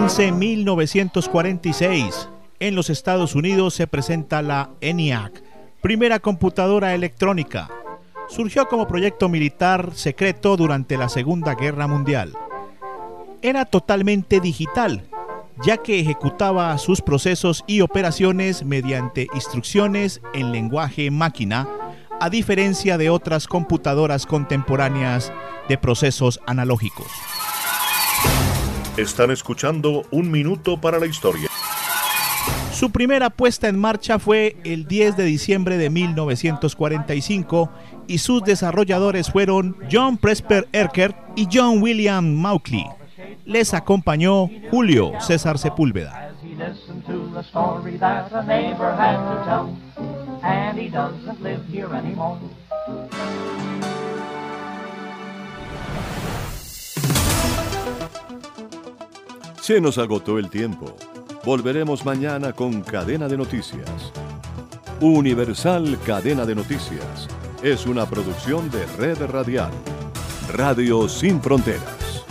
Febrero 0.00 0.08
15, 0.08 0.32
1946. 0.32 2.28
En 2.58 2.74
los 2.74 2.88
Estados 2.88 3.34
Unidos 3.34 3.74
se 3.74 3.86
presenta 3.86 4.40
la 4.40 4.70
ENIAC, 4.80 5.42
primera 5.82 6.20
computadora 6.20 6.94
electrónica. 6.94 7.68
Surgió 8.28 8.66
como 8.66 8.86
proyecto 8.86 9.28
militar 9.28 9.90
secreto 9.94 10.56
durante 10.56 10.96
la 10.96 11.08
Segunda 11.08 11.54
Guerra 11.54 11.86
Mundial. 11.86 12.32
Era 13.42 13.66
totalmente 13.66 14.40
digital, 14.40 15.02
ya 15.62 15.76
que 15.78 16.00
ejecutaba 16.00 16.76
sus 16.78 17.02
procesos 17.02 17.64
y 17.66 17.82
operaciones 17.82 18.64
mediante 18.64 19.26
instrucciones 19.34 20.22
en 20.32 20.52
lenguaje 20.52 21.10
máquina, 21.10 21.68
a 22.20 22.30
diferencia 22.30 22.96
de 22.96 23.10
otras 23.10 23.46
computadoras 23.46 24.24
contemporáneas 24.26 25.32
de 25.68 25.76
procesos 25.76 26.40
analógicos. 26.46 27.06
Están 29.00 29.30
escuchando 29.30 30.02
Un 30.10 30.30
Minuto 30.30 30.78
para 30.78 30.98
la 30.98 31.06
Historia. 31.06 31.48
Su 32.70 32.90
primera 32.90 33.30
puesta 33.30 33.66
en 33.66 33.78
marcha 33.78 34.18
fue 34.18 34.56
el 34.62 34.86
10 34.86 35.16
de 35.16 35.24
diciembre 35.24 35.78
de 35.78 35.88
1945 35.88 37.70
y 38.06 38.18
sus 38.18 38.44
desarrolladores 38.44 39.30
fueron 39.30 39.74
John 39.90 40.18
Presper 40.18 40.68
Erker 40.72 41.14
y 41.34 41.48
John 41.50 41.80
William 41.82 42.34
Mauchly. 42.34 42.84
Les 43.46 43.72
acompañó 43.72 44.50
Julio 44.70 45.12
César 45.18 45.56
Sepúlveda. 45.56 46.34
Se 59.60 59.78
nos 59.78 59.98
agotó 59.98 60.38
el 60.38 60.48
tiempo. 60.48 60.96
Volveremos 61.44 62.04
mañana 62.04 62.52
con 62.52 62.80
Cadena 62.80 63.28
de 63.28 63.36
Noticias. 63.36 64.10
Universal 65.00 65.98
Cadena 66.04 66.46
de 66.46 66.54
Noticias 66.54 67.28
es 67.62 67.86
una 67.86 68.06
producción 68.06 68.70
de 68.70 68.86
Red 68.96 69.22
Radial. 69.26 69.70
Radio 70.54 71.08
Sin 71.08 71.42
Fronteras. 71.42 72.24